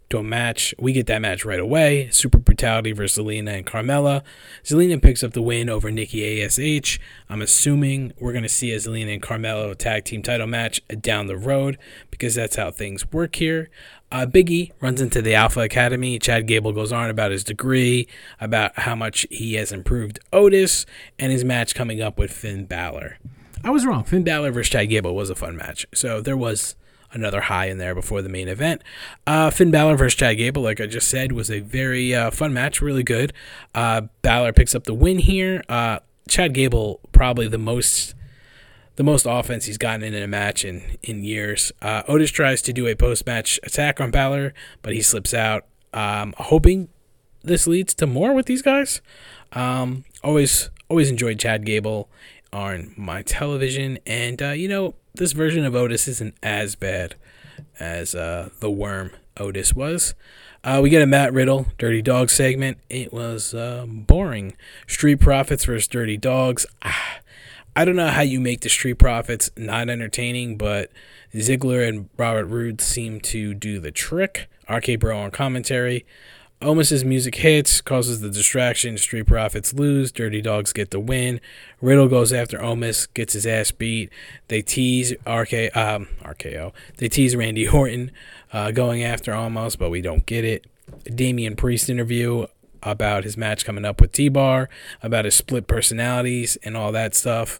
to 0.09 0.17
a 0.17 0.23
match. 0.23 0.73
We 0.79 0.93
get 0.93 1.07
that 1.07 1.21
match 1.21 1.45
right 1.45 1.59
away. 1.59 2.09
Super 2.11 2.37
Brutality 2.37 2.91
versus 2.91 3.23
Zelina 3.23 3.57
and 3.57 3.65
Carmella. 3.65 4.23
Zelina 4.63 5.01
picks 5.01 5.23
up 5.23 5.33
the 5.33 5.41
win 5.41 5.69
over 5.69 5.91
Nikki 5.91 6.43
Ash. 6.43 6.99
I'm 7.29 7.41
assuming 7.41 8.13
we're 8.19 8.31
going 8.31 8.43
to 8.43 8.49
see 8.49 8.71
a 8.71 8.77
Zelina 8.77 9.13
and 9.13 9.21
Carmella 9.21 9.75
tag 9.75 10.05
team 10.05 10.21
title 10.21 10.47
match 10.47 10.81
down 11.01 11.27
the 11.27 11.37
road 11.37 11.77
because 12.11 12.35
that's 12.35 12.55
how 12.55 12.71
things 12.71 13.11
work 13.11 13.35
here. 13.35 13.69
Uh, 14.09 14.25
Biggie 14.25 14.71
runs 14.79 15.01
into 15.01 15.21
the 15.21 15.35
Alpha 15.35 15.59
Academy. 15.59 16.17
Chad 16.17 16.47
Gable 16.47 16.71
goes 16.71 16.93
on 16.93 17.09
about 17.09 17.31
his 17.31 17.43
degree, 17.43 18.07
about 18.39 18.79
how 18.79 18.95
much 18.95 19.27
he 19.29 19.55
has 19.55 19.73
improved 19.73 20.19
Otis, 20.31 20.85
and 21.19 21.31
his 21.31 21.43
match 21.43 21.75
coming 21.75 22.01
up 22.01 22.17
with 22.17 22.31
Finn 22.31 22.65
Balor. 22.65 23.17
I 23.63 23.69
was 23.69 23.85
wrong. 23.85 24.05
Finn 24.05 24.23
Balor 24.23 24.51
versus 24.51 24.71
Chad 24.71 24.89
Gable 24.89 25.13
was 25.13 25.29
a 25.29 25.35
fun 25.35 25.57
match. 25.57 25.85
So 25.93 26.21
there 26.21 26.37
was 26.37 26.75
another 27.13 27.41
high 27.41 27.67
in 27.67 27.77
there 27.77 27.95
before 27.95 28.21
the 28.21 28.29
main 28.29 28.47
event. 28.47 28.81
Uh, 29.25 29.49
Finn 29.49 29.71
Balor 29.71 29.95
versus 29.97 30.15
Chad 30.17 30.37
Gable, 30.37 30.61
like 30.61 30.81
I 30.81 30.87
just 30.87 31.07
said, 31.07 31.31
was 31.31 31.49
a 31.49 31.59
very 31.59 32.13
uh, 32.13 32.31
fun 32.31 32.53
match, 32.53 32.81
really 32.81 33.03
good. 33.03 33.33
Uh, 33.73 34.01
Balor 34.21 34.53
picks 34.53 34.75
up 34.75 34.85
the 34.85 34.93
win 34.93 35.19
here. 35.19 35.63
Uh, 35.69 35.99
Chad 36.27 36.53
Gable 36.53 36.99
probably 37.11 37.47
the 37.47 37.57
most 37.57 38.13
the 38.97 39.03
most 39.03 39.27
offense 39.29 39.65
he's 39.65 39.77
gotten 39.77 40.01
in 40.03 40.21
a 40.21 40.27
match 40.27 40.65
in 40.65 40.97
in 41.03 41.23
years. 41.23 41.71
Uh, 41.81 42.03
Otis 42.07 42.31
tries 42.31 42.61
to 42.63 42.73
do 42.73 42.87
a 42.87 42.95
post 42.95 43.25
match 43.25 43.59
attack 43.63 44.01
on 44.01 44.11
Balor, 44.11 44.53
but 44.81 44.93
he 44.93 45.01
slips 45.01 45.33
out. 45.33 45.65
Um, 45.93 46.33
hoping 46.37 46.89
this 47.43 47.65
leads 47.67 47.93
to 47.95 48.07
more 48.07 48.33
with 48.33 48.45
these 48.45 48.61
guys. 48.61 49.01
Um, 49.53 50.03
always 50.23 50.69
always 50.89 51.09
enjoyed 51.09 51.39
Chad 51.39 51.65
Gable 51.65 52.09
on 52.51 52.93
my 52.95 53.21
television, 53.21 53.99
and 54.05 54.41
uh, 54.41 54.49
you 54.49 54.67
know 54.67 54.95
this 55.13 55.31
version 55.31 55.65
of 55.65 55.75
Otis 55.75 56.07
isn't 56.07 56.35
as 56.41 56.75
bad 56.75 57.15
as 57.79 58.15
uh, 58.15 58.49
the 58.59 58.69
Worm 58.69 59.11
Otis 59.37 59.73
was. 59.73 60.13
Uh, 60.63 60.79
we 60.81 60.89
get 60.89 61.01
a 61.01 61.07
Matt 61.07 61.33
Riddle 61.33 61.67
Dirty 61.77 62.01
Dog 62.01 62.29
segment. 62.29 62.77
It 62.89 63.13
was 63.13 63.53
uh, 63.53 63.85
boring. 63.87 64.53
Street 64.87 65.19
Profits 65.19 65.65
versus 65.65 65.87
Dirty 65.87 66.17
Dogs. 66.17 66.65
Ah, 66.83 67.19
I 67.75 67.85
don't 67.85 67.95
know 67.95 68.07
how 68.07 68.21
you 68.21 68.39
make 68.39 68.61
the 68.61 68.69
Street 68.69 68.95
Profits 68.95 69.49
not 69.55 69.89
entertaining, 69.89 70.57
but 70.57 70.91
Ziggler 71.33 71.87
and 71.87 72.09
Robert 72.17 72.45
Roode 72.45 72.81
seem 72.81 73.21
to 73.21 73.53
do 73.53 73.79
the 73.79 73.91
trick. 73.91 74.49
RK 74.69 74.99
Bro 74.99 75.19
on 75.19 75.31
commentary. 75.31 76.05
Omos's 76.61 77.05
music 77.05 77.35
hits, 77.35 77.81
causes 77.81 78.21
the 78.21 78.29
distraction. 78.29 78.97
Street 78.97 79.27
Profits 79.27 79.73
lose. 79.73 80.11
Dirty 80.11 80.41
Dogs 80.41 80.73
get 80.73 80.89
the 80.89 80.99
win. 80.99 81.39
Riddle 81.81 82.07
goes 82.07 82.33
after 82.33 82.57
Omos, 82.57 83.07
gets 83.13 83.33
his 83.33 83.45
ass 83.45 83.69
beat. 83.69 84.11
They 84.47 84.63
tease 84.63 85.11
RK, 85.27 85.75
um, 85.75 86.07
RKO. 86.23 86.73
They 86.97 87.09
tease 87.09 87.35
Randy 87.35 87.67
Orton 87.67 88.11
uh, 88.51 88.71
going 88.71 89.03
after 89.03 89.33
Omos, 89.33 89.77
but 89.77 89.91
we 89.91 90.01
don't 90.01 90.25
get 90.25 90.43
it. 90.43 90.65
Damian 91.13 91.55
Priest 91.55 91.89
interview 91.89 92.47
about 92.81 93.23
his 93.23 93.37
match 93.37 93.63
coming 93.65 93.85
up 93.85 94.01
with 94.01 94.11
T 94.11 94.29
Bar, 94.29 94.69
about 95.03 95.25
his 95.25 95.35
split 95.35 95.67
personalities 95.67 96.57
and 96.63 96.75
all 96.75 96.91
that 96.91 97.13
stuff. 97.13 97.59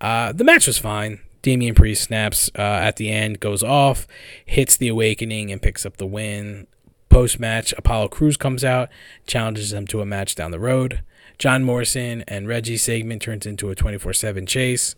Uh, 0.00 0.32
the 0.32 0.44
match 0.44 0.66
was 0.66 0.78
fine. 0.78 1.20
Damian 1.42 1.74
Priest 1.74 2.04
snaps 2.04 2.50
uh, 2.56 2.60
at 2.62 2.96
the 2.96 3.10
end, 3.10 3.40
goes 3.40 3.62
off, 3.62 4.06
hits 4.44 4.76
the 4.76 4.88
Awakening, 4.88 5.50
and 5.50 5.60
picks 5.60 5.84
up 5.84 5.96
the 5.96 6.06
win. 6.06 6.66
Post 7.10 7.38
match, 7.38 7.74
Apollo 7.76 8.08
Crews 8.08 8.38
comes 8.38 8.64
out, 8.64 8.88
challenges 9.26 9.70
them 9.70 9.86
to 9.88 10.00
a 10.00 10.06
match 10.06 10.34
down 10.34 10.52
the 10.52 10.60
road. 10.60 11.02
John 11.38 11.64
Morrison 11.64 12.24
and 12.28 12.48
Reggie 12.48 12.76
segment 12.76 13.20
turns 13.20 13.46
into 13.46 13.68
a 13.68 13.74
24 13.74 14.14
7 14.14 14.46
chase. 14.46 14.94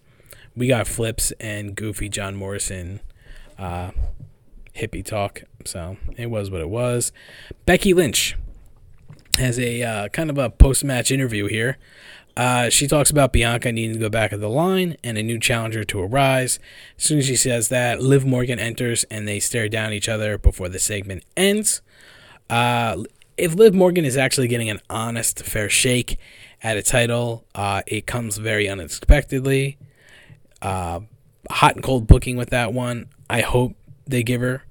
We 0.55 0.69
got 0.69 0.87
flips 0.87 1.33
and 1.41 1.75
goofy 1.75 2.09
John 2.09 2.37
Morrison 2.37 3.01
uh, 3.59 3.93
hippie 4.77 5.05
talk. 5.05 5.43
So 5.65 5.97
it 6.17 6.27
was 6.27 6.51
what 6.51 6.61
it 6.61 6.69
was. 6.69 7.13
Becky 7.65 7.95
Lynch 7.95 8.37
has 9.39 9.59
a 9.59 9.83
uh, 9.83 10.09
kind 10.09 10.29
of 10.29 10.37
a 10.37 10.51
post 10.51 10.85
match 10.85 11.11
interview 11.11 11.47
here. 11.47 11.79
Uh, 12.37 12.71
she 12.71 12.87
talks 12.87 13.11
about 13.11 13.33
Bianca 13.33 13.71
needing 13.71 13.95
to 13.95 14.01
go 14.01 14.09
back 14.09 14.33
of 14.33 14.41
the 14.41 14.49
line 14.49 14.97
and 15.05 15.19
a 15.19 15.23
new 15.23 15.39
challenger 15.39 15.85
to 15.85 16.01
arise. 16.01 16.59
As 16.97 17.05
soon 17.05 17.19
as 17.19 17.27
she 17.27 17.37
says 17.37 17.69
that, 17.69 18.01
Liv 18.01 18.25
Morgan 18.25 18.59
enters 18.59 19.05
and 19.05 19.29
they 19.29 19.39
stare 19.39 19.69
down 19.69 19.93
each 19.93 20.09
other 20.09 20.39
before 20.39 20.69
the 20.69 20.79
segment 20.79 21.25
ends. 21.37 21.83
Uh, 22.49 23.05
if 23.37 23.55
Liv 23.55 23.75
Morgan 23.75 24.05
is 24.05 24.17
actually 24.17 24.49
getting 24.49 24.71
an 24.71 24.81
honest, 24.89 25.43
fair 25.45 25.69
shake 25.69 26.19
at 26.63 26.77
a 26.77 26.83
title, 26.83 27.45
uh, 27.55 27.83
it 27.87 28.07
comes 28.07 28.39
very 28.39 28.69
unexpectedly. 28.69 29.79
Uh, 30.61 31.01
hot 31.51 31.75
and 31.75 31.85
cold 31.85 32.07
booking 32.07 32.37
with 32.37 32.51
that 32.51 32.73
one. 32.73 33.09
I 33.29 33.41
hope 33.41 33.75
they 34.07 34.23
give 34.23 34.41
her 34.41 34.65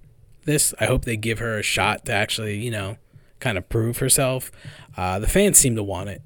this. 0.45 0.73
I 0.79 0.85
hope 0.85 1.05
they 1.05 1.17
give 1.17 1.39
her 1.39 1.59
a 1.59 1.63
shot 1.63 2.05
to 2.05 2.13
actually, 2.13 2.57
you 2.57 2.71
know, 2.71 2.97
kind 3.39 3.57
of 3.57 3.67
prove 3.69 3.99
herself. 3.99 4.51
Uh, 4.97 5.19
the 5.19 5.27
fans 5.27 5.57
seem 5.57 5.75
to 5.75 5.83
want 5.83 6.09
it. 6.09 6.21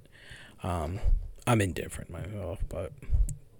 Um, 0.63 0.99
I'm 1.47 1.61
indifferent 1.61 2.09
myself, 2.09 2.59
but 2.69 2.91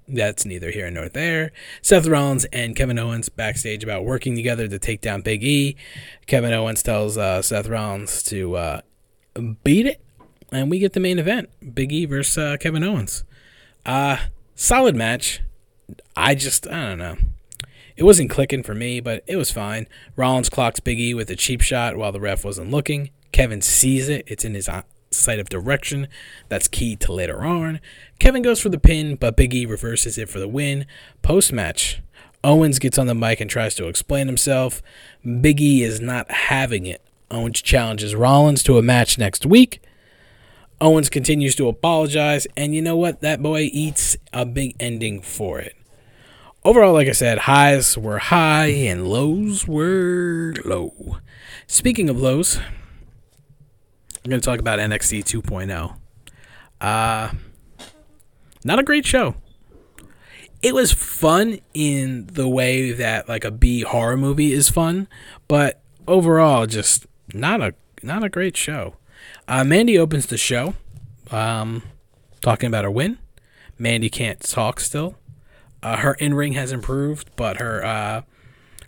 that's 0.08 0.46
neither 0.46 0.72
here 0.72 0.90
nor 0.90 1.10
there. 1.10 1.52
Seth 1.82 2.08
Rollins 2.08 2.46
and 2.46 2.76
Kevin 2.76 3.00
Owens 3.00 3.30
backstage 3.30 3.84
about 3.84 4.06
working 4.06 4.36
together 4.36 4.68
to 4.68 4.80
take 4.80 5.02
down 5.02 5.22
Big 5.22 5.44
E. 5.44 5.76
Kevin 6.28 6.54
Owens 6.54 6.84
tells 6.84 7.18
uh, 7.18 7.42
Seth 7.42 7.68
Rollins 7.68 8.24
to 8.24 8.56
uh, 8.56 8.82
beat 9.64 9.86
it, 9.86 10.02
and 10.52 10.70
we 10.70 10.80
get 10.80 10.94
the 10.94 11.00
main 11.00 11.20
event: 11.20 11.50
Big 11.74 11.92
E 11.92 12.06
versus 12.06 12.38
uh, 12.38 12.58
Kevin 12.58 12.84
Owens. 12.84 13.24
Uh 13.86 14.18
solid 14.56 14.96
match. 14.96 15.42
I 16.16 16.34
just 16.34 16.68
I 16.68 16.90
don't 16.90 16.98
know. 16.98 17.18
It 17.96 18.04
wasn't 18.04 18.30
clicking 18.30 18.64
for 18.64 18.74
me, 18.74 19.00
but 19.00 19.24
it 19.28 19.36
was 19.36 19.52
fine. 19.52 19.88
Rollins 20.16 20.50
clocks 20.50 20.80
Big 20.80 21.00
E 21.00 21.14
with 21.14 21.30
a 21.30 21.36
cheap 21.36 21.62
shot 21.62 21.96
while 21.96 22.12
the 22.12 22.20
ref 22.20 22.44
wasn't 22.44 22.72
looking. 22.72 23.12
Kevin 23.32 23.62
sees 23.62 24.10
it; 24.10 24.24
it's 24.28 24.44
in 24.44 24.54
his 24.54 24.68
sight 25.16 25.40
of 25.40 25.50
direction. 25.50 26.08
That's 26.50 26.68
key 26.68 26.96
to 26.98 27.14
later 27.14 27.44
on. 27.44 27.80
Kevin 28.20 28.42
goes 28.42 28.62
for 28.62 28.70
the 28.70 28.80
pin, 28.80 29.16
but 29.16 29.36
Big 29.36 29.54
E 29.54 29.66
reverses 29.66 30.18
it 30.18 30.30
for 30.30 30.40
the 30.40 30.48
win. 30.48 30.86
Post 31.22 31.52
match, 31.52 32.02
Owens 32.44 32.80
gets 32.80 32.98
on 32.98 33.08
the 33.08 33.16
mic 33.16 33.42
and 33.42 33.50
tries 33.50 33.76
to 33.76 33.88
explain 33.88 34.28
himself. 34.28 34.82
Big 35.42 35.60
E 35.60 35.84
is 35.84 36.00
not 36.00 36.30
having 36.30 36.86
it. 36.86 37.02
Owens 37.32 37.62
challenges 37.62 38.16
Rollins 38.16 38.62
to 38.64 38.78
a 38.78 38.84
match 38.84 39.18
next 39.18 39.46
week. 39.46 39.82
Owens 40.80 41.10
continues 41.10 41.56
to 41.56 41.68
apologize, 41.68 42.46
and 42.56 42.76
you 42.76 42.82
know 42.82 42.96
what? 42.96 43.22
That 43.22 43.42
boy 43.42 43.70
eats 43.72 44.18
a 44.34 44.46
big 44.46 44.76
ending 44.80 45.22
for 45.22 45.60
it. 45.60 45.76
Overall, 46.64 46.94
like 46.94 47.08
I 47.08 47.14
said, 47.14 47.40
highs 47.40 47.98
were 47.98 48.18
high 48.18 48.68
and 48.68 49.08
lows 49.08 49.68
were 49.68 50.54
low. 50.66 51.18
Speaking 51.68 52.10
of 52.10 52.20
lows, 52.20 52.60
we're 54.26 54.32
going 54.32 54.42
to 54.42 54.46
talk 54.46 54.60
about 54.60 54.80
NXT 54.80 55.24
2.0. 55.24 55.98
Uh, 56.82 57.32
not 58.64 58.80
a 58.80 58.84
great 58.84 59.06
show. 59.06 59.36
It 60.64 60.74
was 60.74 60.92
fun 60.92 61.60
in 61.76 62.26
the 62.26 62.48
way 62.48 62.92
that 62.92 63.30
like 63.30 63.46
a 63.46 63.52
B 63.52 63.82
horror 63.82 64.18
movie 64.18 64.52
is 64.52 64.68
fun, 64.68 65.08
but 65.48 65.80
overall, 66.08 66.66
just 66.66 67.06
not 67.36 67.62
a 67.62 67.76
not 68.02 68.24
a 68.24 68.30
great 68.30 68.58
show. 68.58 68.96
Uh, 69.48 69.64
Mandy 69.64 69.96
opens 69.96 70.26
the 70.26 70.38
show, 70.38 70.74
um, 71.30 71.84
talking 72.42 72.66
about 72.66 72.84
her 72.84 72.90
win. 72.90 73.20
Mandy 73.78 74.10
can't 74.10 74.40
talk 74.40 74.80
still. 74.80 75.18
Uh, 75.84 75.98
her 75.98 76.16
in 76.16 76.34
ring 76.34 76.54
has 76.54 76.72
improved, 76.72 77.30
but 77.36 77.58
her 77.58 77.86
uh, 77.86 78.22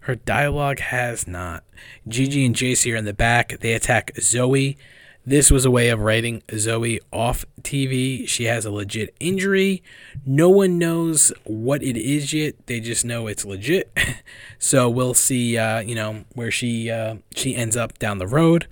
her 0.02 0.16
dialogue 0.16 0.80
has 0.80 1.28
not. 1.28 1.64
Gigi 2.08 2.44
and 2.44 2.56
Jacy 2.56 2.92
are 2.92 2.96
in 2.96 3.06
the 3.06 3.14
back. 3.14 3.60
They 3.60 3.74
attack 3.74 4.16
Zoey. 4.16 4.78
This 5.28 5.52
was 5.52 5.66
a 5.66 5.72
way 5.72 5.90
of 5.90 6.00
writing 6.00 6.42
Zoey 6.48 7.00
off 7.12 7.44
TV. 7.62 8.26
She 8.26 8.46
has 8.46 8.64
a 8.64 8.72
legit 8.72 9.14
injury. 9.20 9.84
No 10.26 10.50
one 10.50 10.78
knows 10.78 11.34
what 11.44 11.84
it 11.84 11.98
is 11.98 12.32
yet. 12.32 12.56
They 12.68 12.80
just 12.80 13.04
know 13.04 13.28
it's 13.28 13.44
legit. 13.44 13.92
so 14.58 14.90
we'll 14.90 15.14
see, 15.14 15.58
uh, 15.58 15.82
you 15.82 15.96
know, 15.96 16.24
where 16.34 16.50
she 16.50 16.90
uh, 16.90 17.18
she 17.36 17.58
ends 17.58 17.76
up 17.76 18.00
down 18.00 18.20
the 18.20 18.26
road. 18.26 18.68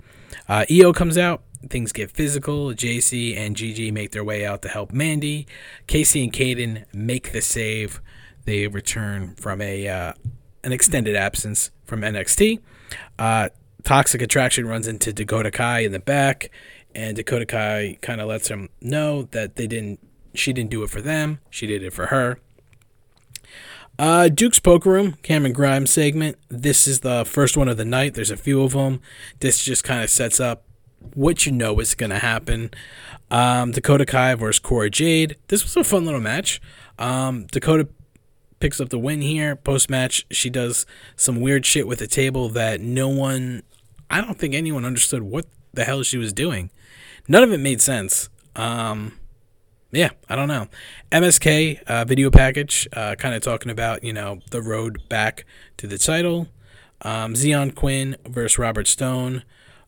Uh, 0.48 0.64
Io 0.70 0.94
comes 0.94 1.18
out. 1.18 1.42
Things 1.68 1.92
get 1.92 2.10
physical. 2.10 2.72
Jacy 2.72 3.36
and 3.36 3.54
Gigi 3.54 3.90
make 3.90 4.12
their 4.12 4.24
way 4.24 4.46
out 4.46 4.62
to 4.62 4.68
help 4.68 4.92
Mandy. 4.94 5.46
Kacy 5.86 6.24
and 6.24 6.32
Kayden 6.32 6.86
make 6.94 7.32
the 7.32 7.42
save. 7.42 8.00
They 8.46 8.66
return 8.66 9.34
from 9.34 9.60
a 9.60 9.88
uh, 9.88 10.14
an 10.64 10.72
extended 10.72 11.16
absence 11.16 11.70
from 11.84 12.00
NXT. 12.00 12.60
Toxic 13.84 14.22
Attraction 14.22 14.66
runs 14.66 14.86
into 14.86 15.12
Dakota 15.12 15.50
Kai 15.50 15.80
in 15.80 15.92
the 15.92 15.98
back, 15.98 16.50
and 16.94 17.16
Dakota 17.16 17.46
Kai 17.46 17.98
kind 18.02 18.20
of 18.20 18.28
lets 18.28 18.48
him 18.48 18.68
know 18.80 19.22
that 19.22 19.56
they 19.56 19.66
didn't. 19.66 20.00
She 20.34 20.52
didn't 20.52 20.70
do 20.70 20.82
it 20.82 20.90
for 20.90 21.00
them. 21.00 21.38
She 21.50 21.66
did 21.66 21.82
it 21.82 21.92
for 21.92 22.06
her. 22.06 22.38
Uh, 23.98 24.28
Duke's 24.28 24.58
Poker 24.58 24.90
Room, 24.90 25.14
Cameron 25.22 25.54
Grimes 25.54 25.90
segment. 25.90 26.36
This 26.48 26.86
is 26.86 27.00
the 27.00 27.24
first 27.24 27.56
one 27.56 27.68
of 27.68 27.78
the 27.78 27.84
night. 27.84 28.14
There's 28.14 28.30
a 28.30 28.36
few 28.36 28.62
of 28.62 28.72
them. 28.72 29.00
This 29.40 29.64
just 29.64 29.84
kind 29.84 30.02
of 30.02 30.10
sets 30.10 30.38
up 30.38 30.64
what 31.14 31.46
you 31.46 31.52
know 31.52 31.78
is 31.80 31.94
going 31.94 32.10
to 32.10 32.18
happen. 32.18 32.70
Um, 33.30 33.70
Dakota 33.72 34.04
Kai 34.04 34.34
versus 34.34 34.58
Cora 34.58 34.90
Jade. 34.90 35.36
This 35.48 35.62
was 35.62 35.76
a 35.76 35.84
fun 35.84 36.04
little 36.04 36.20
match. 36.20 36.60
Um, 36.98 37.46
Dakota 37.46 37.88
picks 38.60 38.80
up 38.80 38.88
the 38.88 38.98
win 38.98 39.20
here. 39.20 39.56
Post 39.56 39.90
match, 39.90 40.26
she 40.30 40.50
does 40.50 40.86
some 41.16 41.40
weird 41.40 41.66
shit 41.66 41.86
with 41.86 41.98
the 41.98 42.06
table 42.06 42.48
that 42.50 42.80
no 42.80 43.08
one, 43.08 43.62
I 44.10 44.20
don't 44.20 44.38
think 44.38 44.54
anyone 44.54 44.84
understood 44.84 45.22
what 45.22 45.46
the 45.72 45.84
hell 45.84 46.02
she 46.02 46.18
was 46.18 46.32
doing. 46.32 46.70
None 47.28 47.42
of 47.42 47.52
it 47.52 47.58
made 47.58 47.80
sense. 47.80 48.28
Um, 48.54 49.12
yeah, 49.92 50.10
I 50.28 50.36
don't 50.36 50.48
know. 50.48 50.68
MSK 51.12 51.82
uh, 51.84 52.04
video 52.04 52.30
package, 52.30 52.88
uh, 52.92 53.14
kind 53.16 53.34
of 53.34 53.42
talking 53.42 53.70
about 53.70 54.04
you 54.04 54.12
know 54.12 54.40
the 54.50 54.62
road 54.62 55.08
back 55.08 55.44
to 55.76 55.86
the 55.86 55.98
title. 55.98 56.48
Um, 57.02 57.34
Xyon 57.34 57.74
Quinn 57.74 58.16
versus 58.26 58.58
Robert 58.58 58.86
Stone. 58.86 59.42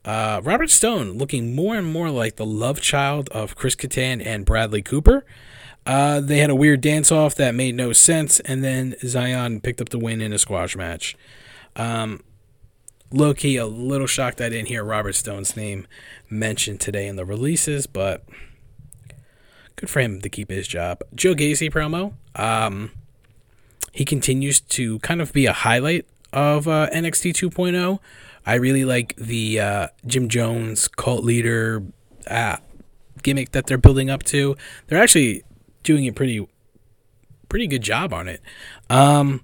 Uh, 0.05 0.41
Robert 0.45 0.71
Stone 0.71 1.19
looking 1.19 1.55
more 1.55 1.77
and 1.77 1.87
more 1.87 2.11
like 2.11 2.37
the 2.37 2.47
love 2.47 2.81
child 2.81 3.29
of 3.31 3.57
Chris 3.57 3.75
Kattan 3.75 4.25
and 4.25 4.45
Bradley 4.45 4.83
Cooper. 4.83 5.25
Uh, 5.87 6.21
they 6.21 6.39
had 6.39 6.51
a 6.51 6.55
weird 6.55 6.81
dance 6.81 7.11
off 7.11 7.35
that 7.37 7.55
made 7.55 7.75
no 7.75 7.93
sense, 7.93 8.41
and 8.41 8.63
then 8.63 8.95
Xyon 9.03 9.63
picked 9.63 9.81
up 9.81 9.89
the 9.89 9.99
win 9.99 10.21
in 10.21 10.33
a 10.33 10.39
squash 10.39 10.77
match. 10.77 11.17
Um, 11.77 12.23
low 13.11 13.33
key, 13.35 13.57
a 13.57 13.67
little 13.67 14.07
shocked 14.07 14.41
I 14.41 14.49
didn't 14.49 14.69
hear 14.69 14.85
Robert 14.85 15.15
Stone's 15.15 15.57
name 15.57 15.87
mentioned 16.29 16.81
today 16.81 17.07
in 17.07 17.17
the 17.17 17.25
releases, 17.25 17.87
but 17.87 18.25
good 19.77 19.89
for 19.89 20.01
him 20.01 20.21
to 20.21 20.29
keep 20.29 20.51
his 20.51 20.69
job. 20.69 21.03
Joe 21.15 21.35
Gacy 21.35 21.73
promo. 21.73 22.15
Um, 22.39 22.91
he 23.93 24.05
continues 24.05 24.61
to 24.61 24.99
kind 25.01 25.23
of 25.23 25.33
be 25.33 25.47
a 25.47 25.53
highlight 25.53 26.07
of 26.33 26.69
uh, 26.69 26.89
NXT 26.93 27.33
2.0. 27.33 27.99
I 28.45 28.55
really 28.55 28.85
like 28.85 29.17
the 29.17 29.61
uh, 29.61 29.89
Jim 30.07 30.29
Jones 30.29 30.89
cult 30.89 31.25
leader 31.25 31.83
uh, 32.27 32.57
gimmick 33.23 33.53
that 33.53 33.67
they're 33.67 33.79
building 33.79 34.11
up 34.11 34.23
to. 34.25 34.57
They're 34.87 35.03
actually 35.03 35.45
doing 35.83 36.07
a 36.07 36.13
pretty 36.13 36.47
pretty 37.49 37.67
good 37.67 37.83
job 37.83 38.13
on 38.13 38.29
it. 38.29 38.41
Um, 38.91 39.43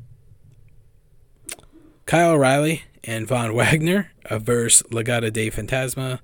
Kyle 2.07 2.33
O'Reilly 2.33 2.85
and 3.03 3.27
Von 3.27 3.55
Wagner 3.55 4.11
versus 4.31 4.83
Legado 4.91 5.33
de 5.33 5.51
Fantasma. 5.51 6.21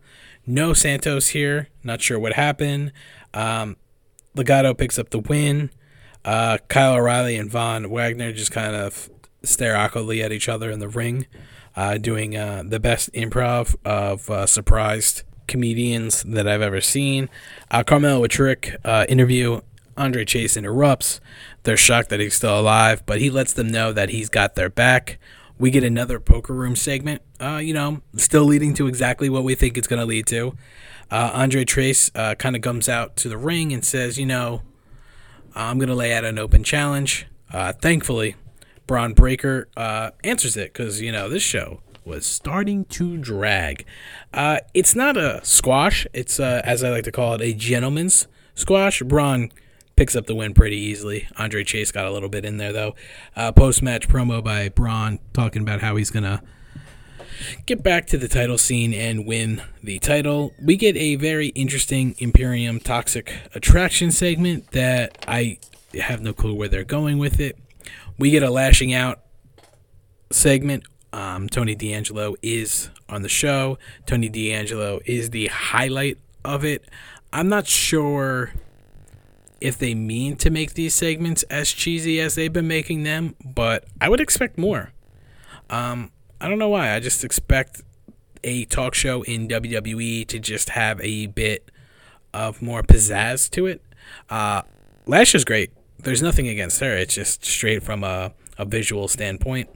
No 0.46 0.72
Santos 0.72 1.28
here. 1.28 1.68
Not 1.82 2.02
sure 2.02 2.18
what 2.18 2.34
happened. 2.34 2.92
Um, 3.32 3.76
Legado 4.36 4.76
picks 4.76 4.98
up 4.98 5.10
the 5.10 5.20
win. 5.20 5.70
Uh, 6.24 6.58
Kyle 6.68 6.94
O'Reilly 6.94 7.36
and 7.36 7.50
Von 7.50 7.88
Wagner 7.90 8.32
just 8.32 8.52
kind 8.52 8.76
of 8.76 9.08
stare 9.42 9.76
awkwardly 9.76 10.22
at 10.22 10.32
each 10.32 10.48
other 10.48 10.70
in 10.70 10.78
the 10.78 10.88
ring, 10.88 11.26
uh, 11.76 11.96
doing 11.96 12.36
uh, 12.36 12.62
the 12.66 12.78
best 12.78 13.10
improv 13.14 13.74
of 13.84 14.28
uh, 14.28 14.46
surprised 14.46 15.22
comedians 15.46 16.22
that 16.24 16.46
I've 16.46 16.60
ever 16.62 16.80
seen. 16.80 17.28
Uh, 17.70 17.82
Carmelo 17.82 18.26
Trick 18.26 18.76
uh, 18.84 19.06
interview 19.08 19.62
Andre 20.00 20.24
Chase 20.24 20.56
interrupts. 20.56 21.20
They're 21.64 21.76
shocked 21.76 22.08
that 22.08 22.20
he's 22.20 22.34
still 22.34 22.58
alive, 22.58 23.04
but 23.04 23.20
he 23.20 23.28
lets 23.28 23.52
them 23.52 23.68
know 23.68 23.92
that 23.92 24.08
he's 24.08 24.30
got 24.30 24.54
their 24.54 24.70
back. 24.70 25.18
We 25.58 25.70
get 25.70 25.84
another 25.84 26.18
poker 26.18 26.54
room 26.54 26.74
segment, 26.74 27.20
uh, 27.38 27.60
you 27.62 27.74
know, 27.74 28.00
still 28.16 28.44
leading 28.44 28.72
to 28.74 28.86
exactly 28.86 29.28
what 29.28 29.44
we 29.44 29.54
think 29.54 29.76
it's 29.76 29.86
going 29.86 30.00
to 30.00 30.06
lead 30.06 30.26
to. 30.28 30.56
Uh, 31.10 31.32
Andre 31.34 31.66
Trace 31.66 32.10
uh, 32.14 32.34
kind 32.36 32.56
of 32.56 32.62
comes 32.62 32.88
out 32.88 33.14
to 33.16 33.28
the 33.28 33.36
ring 33.36 33.72
and 33.72 33.84
says, 33.84 34.18
you 34.18 34.24
know, 34.24 34.62
I'm 35.54 35.78
going 35.78 35.90
to 35.90 35.94
lay 35.94 36.14
out 36.14 36.24
an 36.24 36.38
open 36.38 36.64
challenge. 36.64 37.26
Uh, 37.52 37.74
thankfully, 37.74 38.36
Bron 38.86 39.12
Breakker 39.12 39.68
uh, 39.76 40.12
answers 40.24 40.56
it 40.56 40.72
because, 40.72 41.02
you 41.02 41.12
know, 41.12 41.28
this 41.28 41.42
show 41.42 41.80
was 42.06 42.24
starting 42.24 42.86
to 42.86 43.18
drag. 43.18 43.84
Uh, 44.32 44.60
it's 44.72 44.94
not 44.94 45.18
a 45.18 45.40
squash, 45.44 46.06
it's, 46.14 46.40
as 46.40 46.82
I 46.82 46.88
like 46.88 47.04
to 47.04 47.12
call 47.12 47.34
it, 47.34 47.42
a 47.42 47.52
gentleman's 47.52 48.28
squash. 48.54 49.02
Bron 49.02 49.52
picks 50.00 50.16
up 50.16 50.24
the 50.24 50.34
win 50.34 50.54
pretty 50.54 50.78
easily. 50.78 51.28
Andre 51.36 51.62
Chase 51.62 51.92
got 51.92 52.06
a 52.06 52.10
little 52.10 52.30
bit 52.30 52.46
in 52.46 52.56
there 52.56 52.72
though. 52.72 52.94
Uh, 53.36 53.52
Post 53.52 53.82
match 53.82 54.08
promo 54.08 54.42
by 54.42 54.70
Bron 54.70 55.18
talking 55.34 55.60
about 55.60 55.82
how 55.82 55.96
he's 55.96 56.10
gonna 56.10 56.42
get 57.66 57.82
back 57.82 58.06
to 58.06 58.16
the 58.16 58.26
title 58.26 58.56
scene 58.56 58.94
and 58.94 59.26
win 59.26 59.60
the 59.82 59.98
title. 59.98 60.54
We 60.58 60.78
get 60.78 60.96
a 60.96 61.16
very 61.16 61.48
interesting 61.48 62.14
Imperium 62.16 62.80
Toxic 62.80 63.30
Attraction 63.54 64.10
segment 64.10 64.70
that 64.70 65.22
I 65.28 65.58
have 65.92 66.22
no 66.22 66.32
clue 66.32 66.54
where 66.54 66.68
they're 66.68 66.82
going 66.82 67.18
with 67.18 67.38
it. 67.38 67.58
We 68.18 68.30
get 68.30 68.42
a 68.42 68.48
lashing 68.50 68.94
out 68.94 69.20
segment. 70.30 70.84
Um, 71.12 71.46
Tony 71.46 71.74
D'Angelo 71.74 72.36
is 72.40 72.88
on 73.10 73.20
the 73.20 73.28
show. 73.28 73.76
Tony 74.06 74.30
D'Angelo 74.30 75.00
is 75.04 75.28
the 75.28 75.48
highlight 75.48 76.16
of 76.42 76.64
it. 76.64 76.86
I'm 77.34 77.50
not 77.50 77.66
sure 77.66 78.54
if 79.60 79.78
they 79.78 79.94
mean 79.94 80.36
to 80.36 80.50
make 80.50 80.74
these 80.74 80.94
segments 80.94 81.42
as 81.44 81.70
cheesy 81.70 82.20
as 82.20 82.34
they've 82.34 82.52
been 82.52 82.68
making 82.68 83.02
them, 83.02 83.34
but 83.44 83.84
I 84.00 84.08
would 84.08 84.20
expect 84.20 84.58
more. 84.58 84.92
Um, 85.68 86.10
I 86.40 86.48
don't 86.48 86.58
know 86.58 86.68
why. 86.68 86.94
I 86.94 87.00
just 87.00 87.24
expect 87.24 87.82
a 88.42 88.64
talk 88.64 88.94
show 88.94 89.22
in 89.22 89.48
WWE 89.48 90.26
to 90.28 90.38
just 90.38 90.70
have 90.70 91.00
a 91.02 91.26
bit 91.26 91.70
of 92.32 92.62
more 92.62 92.82
pizzazz 92.82 93.50
to 93.50 93.66
it. 93.66 93.82
Uh, 94.28 94.62
Lash 95.06 95.34
is 95.34 95.44
great. 95.44 95.70
There's 95.98 96.22
nothing 96.22 96.48
against 96.48 96.80
her. 96.80 96.96
It's 96.96 97.14
just 97.14 97.44
straight 97.44 97.82
from 97.82 98.02
a, 98.02 98.32
a 98.56 98.64
visual 98.64 99.08
standpoint. 99.08 99.68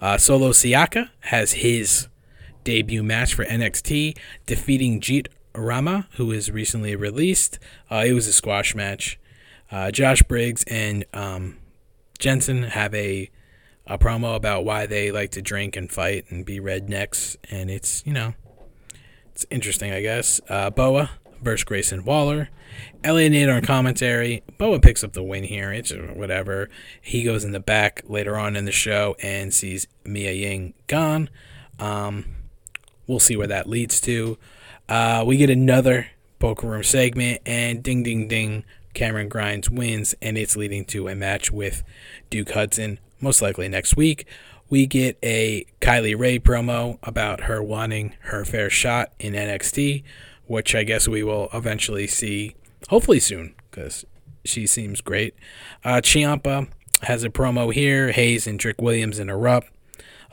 Uh, 0.00 0.18
Solo 0.18 0.50
Sikoa 0.50 1.10
has 1.20 1.52
his 1.52 2.08
debut 2.64 3.02
match 3.02 3.34
for 3.34 3.44
NXT, 3.44 4.16
defeating 4.46 5.00
Jeet 5.00 5.26
Rama, 5.54 6.06
who 6.12 6.26
was 6.26 6.50
recently 6.50 6.94
released. 6.94 7.58
Uh, 7.90 8.04
it 8.06 8.12
was 8.12 8.28
a 8.28 8.32
squash 8.32 8.74
match. 8.74 9.18
Uh, 9.72 9.90
Josh 9.90 10.22
Briggs 10.22 10.62
and 10.64 11.04
um, 11.14 11.58
Jensen 12.18 12.62
have 12.64 12.94
a 12.94 13.30
a 13.84 13.98
promo 13.98 14.36
about 14.36 14.64
why 14.64 14.86
they 14.86 15.10
like 15.10 15.30
to 15.32 15.42
drink 15.42 15.74
and 15.74 15.90
fight 15.90 16.26
and 16.28 16.46
be 16.46 16.60
rednecks, 16.60 17.36
and 17.50 17.70
it's 17.70 18.06
you 18.06 18.12
know 18.12 18.34
it's 19.32 19.46
interesting, 19.50 19.92
I 19.92 20.02
guess. 20.02 20.40
Uh, 20.48 20.70
Boa 20.70 21.10
versus 21.40 21.64
Grayson 21.64 22.04
Waller. 22.04 22.50
Nader 23.02 23.56
on 23.56 23.62
commentary. 23.62 24.42
Boa 24.58 24.78
picks 24.78 25.02
up 25.02 25.12
the 25.14 25.22
win 25.22 25.44
here. 25.44 25.72
It's 25.72 25.90
whatever. 25.90 26.70
He 27.00 27.24
goes 27.24 27.44
in 27.44 27.52
the 27.52 27.60
back 27.60 28.02
later 28.06 28.38
on 28.38 28.56
in 28.56 28.64
the 28.64 28.72
show 28.72 29.16
and 29.22 29.52
sees 29.52 29.86
Mei 30.04 30.36
Ying 30.36 30.74
gone. 30.86 31.28
Um, 31.78 32.26
we'll 33.06 33.18
see 33.18 33.36
where 33.36 33.48
that 33.48 33.68
leads 33.68 34.00
to. 34.02 34.38
Uh, 34.88 35.24
we 35.26 35.36
get 35.36 35.50
another 35.50 36.08
poker 36.38 36.66
room 36.68 36.82
segment, 36.82 37.40
and 37.46 37.82
ding, 37.82 38.02
ding, 38.02 38.28
ding. 38.28 38.64
Cameron 38.94 39.28
Grimes 39.28 39.70
wins, 39.70 40.14
and 40.20 40.36
it's 40.36 40.56
leading 40.56 40.84
to 40.86 41.08
a 41.08 41.14
match 41.14 41.50
with 41.50 41.82
Duke 42.30 42.50
Hudson, 42.50 42.98
most 43.20 43.40
likely 43.42 43.68
next 43.68 43.96
week. 43.96 44.26
We 44.68 44.86
get 44.86 45.18
a 45.22 45.66
Kylie 45.80 46.18
Rae 46.18 46.38
promo 46.38 46.98
about 47.02 47.42
her 47.42 47.62
wanting 47.62 48.14
her 48.20 48.44
fair 48.44 48.70
shot 48.70 49.12
in 49.18 49.34
NXT. 49.34 50.02
which 50.46 50.74
I 50.74 50.82
guess 50.82 51.08
we 51.08 51.22
will 51.22 51.48
eventually 51.54 52.06
see, 52.06 52.56
hopefully 52.88 53.20
soon, 53.20 53.54
because 53.70 54.04
she 54.44 54.66
seems 54.66 55.00
great. 55.00 55.34
Uh, 55.84 56.00
has 57.02 57.24
a 57.24 57.30
promo 57.30 57.72
here. 57.72 58.12
Hayes 58.12 58.46
and 58.46 58.58
Trick 58.58 58.80
Williams 58.80 59.18
interrupt. 59.18 59.68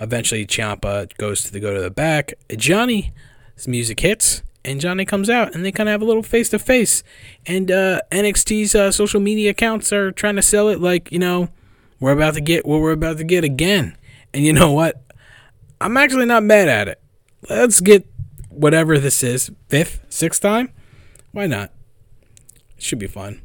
Eventually, 0.01 0.45
Ciampa 0.45 1.15
goes 1.17 1.43
to 1.43 1.51
the 1.51 1.59
go 1.59 1.73
to 1.73 1.81
the 1.81 1.91
back. 1.91 2.33
Johnny's 2.55 3.11
music 3.67 3.99
hits, 3.99 4.41
and 4.65 4.81
Johnny 4.81 5.05
comes 5.05 5.29
out, 5.29 5.55
and 5.55 5.65
they 5.65 5.71
kind 5.71 5.89
of 5.89 5.91
have 5.91 6.01
a 6.01 6.05
little 6.05 6.23
face 6.23 6.49
to 6.49 6.59
face. 6.59 7.03
And 7.45 7.71
uh, 7.71 8.01
NXT's 8.11 8.75
uh, 8.75 8.91
social 8.91 9.19
media 9.19 9.51
accounts 9.51 9.93
are 9.93 10.11
trying 10.11 10.35
to 10.35 10.41
sell 10.41 10.67
it 10.69 10.79
like 10.79 11.11
you 11.11 11.19
know 11.19 11.49
we're 11.99 12.11
about 12.11 12.33
to 12.35 12.41
get 12.41 12.65
what 12.65 12.81
we're 12.81 12.91
about 12.91 13.17
to 13.17 13.23
get 13.23 13.43
again. 13.43 13.97
And 14.33 14.43
you 14.43 14.53
know 14.53 14.71
what? 14.71 15.01
I'm 15.81 15.97
actually 15.97 16.25
not 16.25 16.43
mad 16.43 16.67
at 16.67 16.87
it. 16.87 17.01
Let's 17.49 17.79
get 17.79 18.05
whatever 18.49 18.99
this 18.99 19.23
is, 19.23 19.49
fifth, 19.69 20.05
sixth 20.09 20.41
time. 20.41 20.71
Why 21.31 21.47
not? 21.47 21.71
It 22.77 22.83
should 22.83 22.99
be 22.99 23.07
fun. 23.07 23.41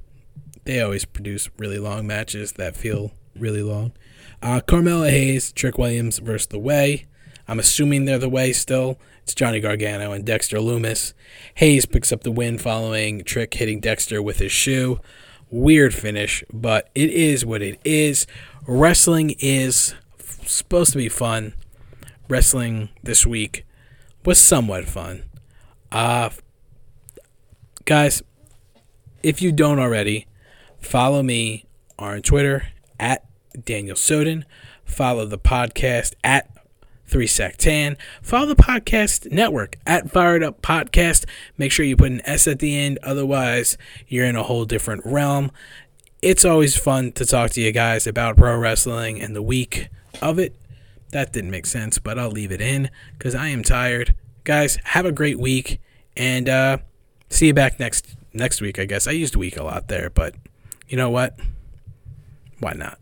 They 0.65 0.81
always 0.81 1.05
produce 1.05 1.51
really 1.59 1.79
long 1.79 2.07
matches 2.07 2.53
that 2.53 2.77
feel 2.77 3.13
really 3.37 3.63
long. 3.63 3.93
Uh, 4.43 4.61
Carmelo 4.61 5.05
Hayes, 5.05 5.53
Trick 5.53 5.79
Williams 5.79 6.19
versus 6.19 6.49
The 6.49 6.59
Way. 6.59 7.07
I'm 7.47 7.59
assuming 7.59 8.05
they're 8.05 8.19
The 8.19 8.29
Way 8.29 8.53
still. 8.53 8.99
It's 9.25 9.35
Johnny 9.35 9.59
Gargano 9.59 10.13
and 10.13 10.23
Dexter 10.23 10.59
Lumis. 10.59 11.15
Hayes 11.55 11.87
picks 11.87 12.13
up 12.13 12.25
the 12.25 12.31
win 12.31 12.59
following 12.59 13.25
Trick 13.25 13.55
hitting 13.55 13.81
Dexter 13.81 14.23
with 14.23 14.39
his 14.39 14.53
shoe. 14.53 15.01
Weird 15.49 15.95
finish, 15.95 16.45
but 16.53 16.91
it 16.95 17.09
is 17.09 17.47
what 17.47 17.63
it 17.63 17.81
is. 17.87 18.27
Wrestling 18.67 19.35
is 19.39 19.95
supposed 20.45 20.93
to 20.93 20.99
be 20.99 21.09
fun. 21.09 21.55
Wrestling 22.29 22.91
this 23.03 23.27
week 23.27 23.65
was 24.27 24.39
somewhat 24.39 24.85
fun. 24.85 25.23
Uh, 25.91 26.29
guys, 27.87 28.23
if 29.23 29.41
you 29.41 29.53
don't 29.53 29.79
already, 29.79 30.27
follow 30.81 31.23
me 31.23 31.65
on 31.99 32.21
Twitter 32.21 32.67
at 33.01 33.25
Daniel 33.65 33.97
Soden. 33.97 34.45
Follow 34.85 35.25
the 35.25 35.39
podcast 35.39 36.13
at 36.23 36.54
3 37.07 37.27
Tan. 37.27 37.97
Follow 38.23 38.47
the 38.47 38.57
podcast 38.57 39.31
network 39.31 39.77
at 39.87 40.11
Fired 40.11 40.43
Up 40.43 40.63
Podcast. 40.63 41.27
Make 41.59 41.73
sure 41.73 41.85
you 41.85 41.97
put 41.97 42.11
an 42.11 42.23
S 42.25 42.47
at 42.47 42.59
the 42.59 42.77
end, 42.77 42.99
otherwise, 43.03 43.77
you're 44.09 44.25
in 44.25 44.37
a 44.37 44.43
whole 44.43 44.65
different 44.65 45.05
realm. 45.05 45.51
It's 46.23 46.45
always 46.45 46.77
fun 46.77 47.13
to 47.13 47.27
talk 47.27 47.51
to 47.53 47.61
you 47.61 47.71
guys 47.73 48.07
about 48.07 48.37
pro 48.37 48.57
wrestling 48.57 49.21
and 49.21 49.37
the 49.37 49.43
week 49.43 49.89
of 50.23 50.39
it. 50.39 50.57
That 51.11 51.33
didn't 51.33 51.51
make 51.51 51.67
sense, 51.67 51.99
but 51.99 52.19
I'll 52.19 52.31
leave 52.31 52.51
it 52.51 52.61
in 52.61 52.91
because 53.17 53.35
I 53.35 53.49
am 53.49 53.63
tired. 53.63 54.15
Guys, 54.43 54.79
have 54.85 55.07
a 55.07 55.13
great 55.13 55.39
week 55.39 55.81
and 56.17 56.49
uh, 56.49 56.79
see 57.31 57.49
you 57.49 57.55
back 57.55 57.79
next 57.79 58.17
next 58.33 58.61
week, 58.61 58.79
I 58.79 58.85
guess. 58.85 59.07
I 59.07 59.13
used 59.13 59.37
week 59.37 59.57
a 59.57 59.63
lot 59.63 59.89
there, 59.89 60.11
but 60.11 60.35
you 60.89 60.97
know 60.97 61.11
what? 61.11 61.39
Why 62.59 62.73
not? 62.73 62.99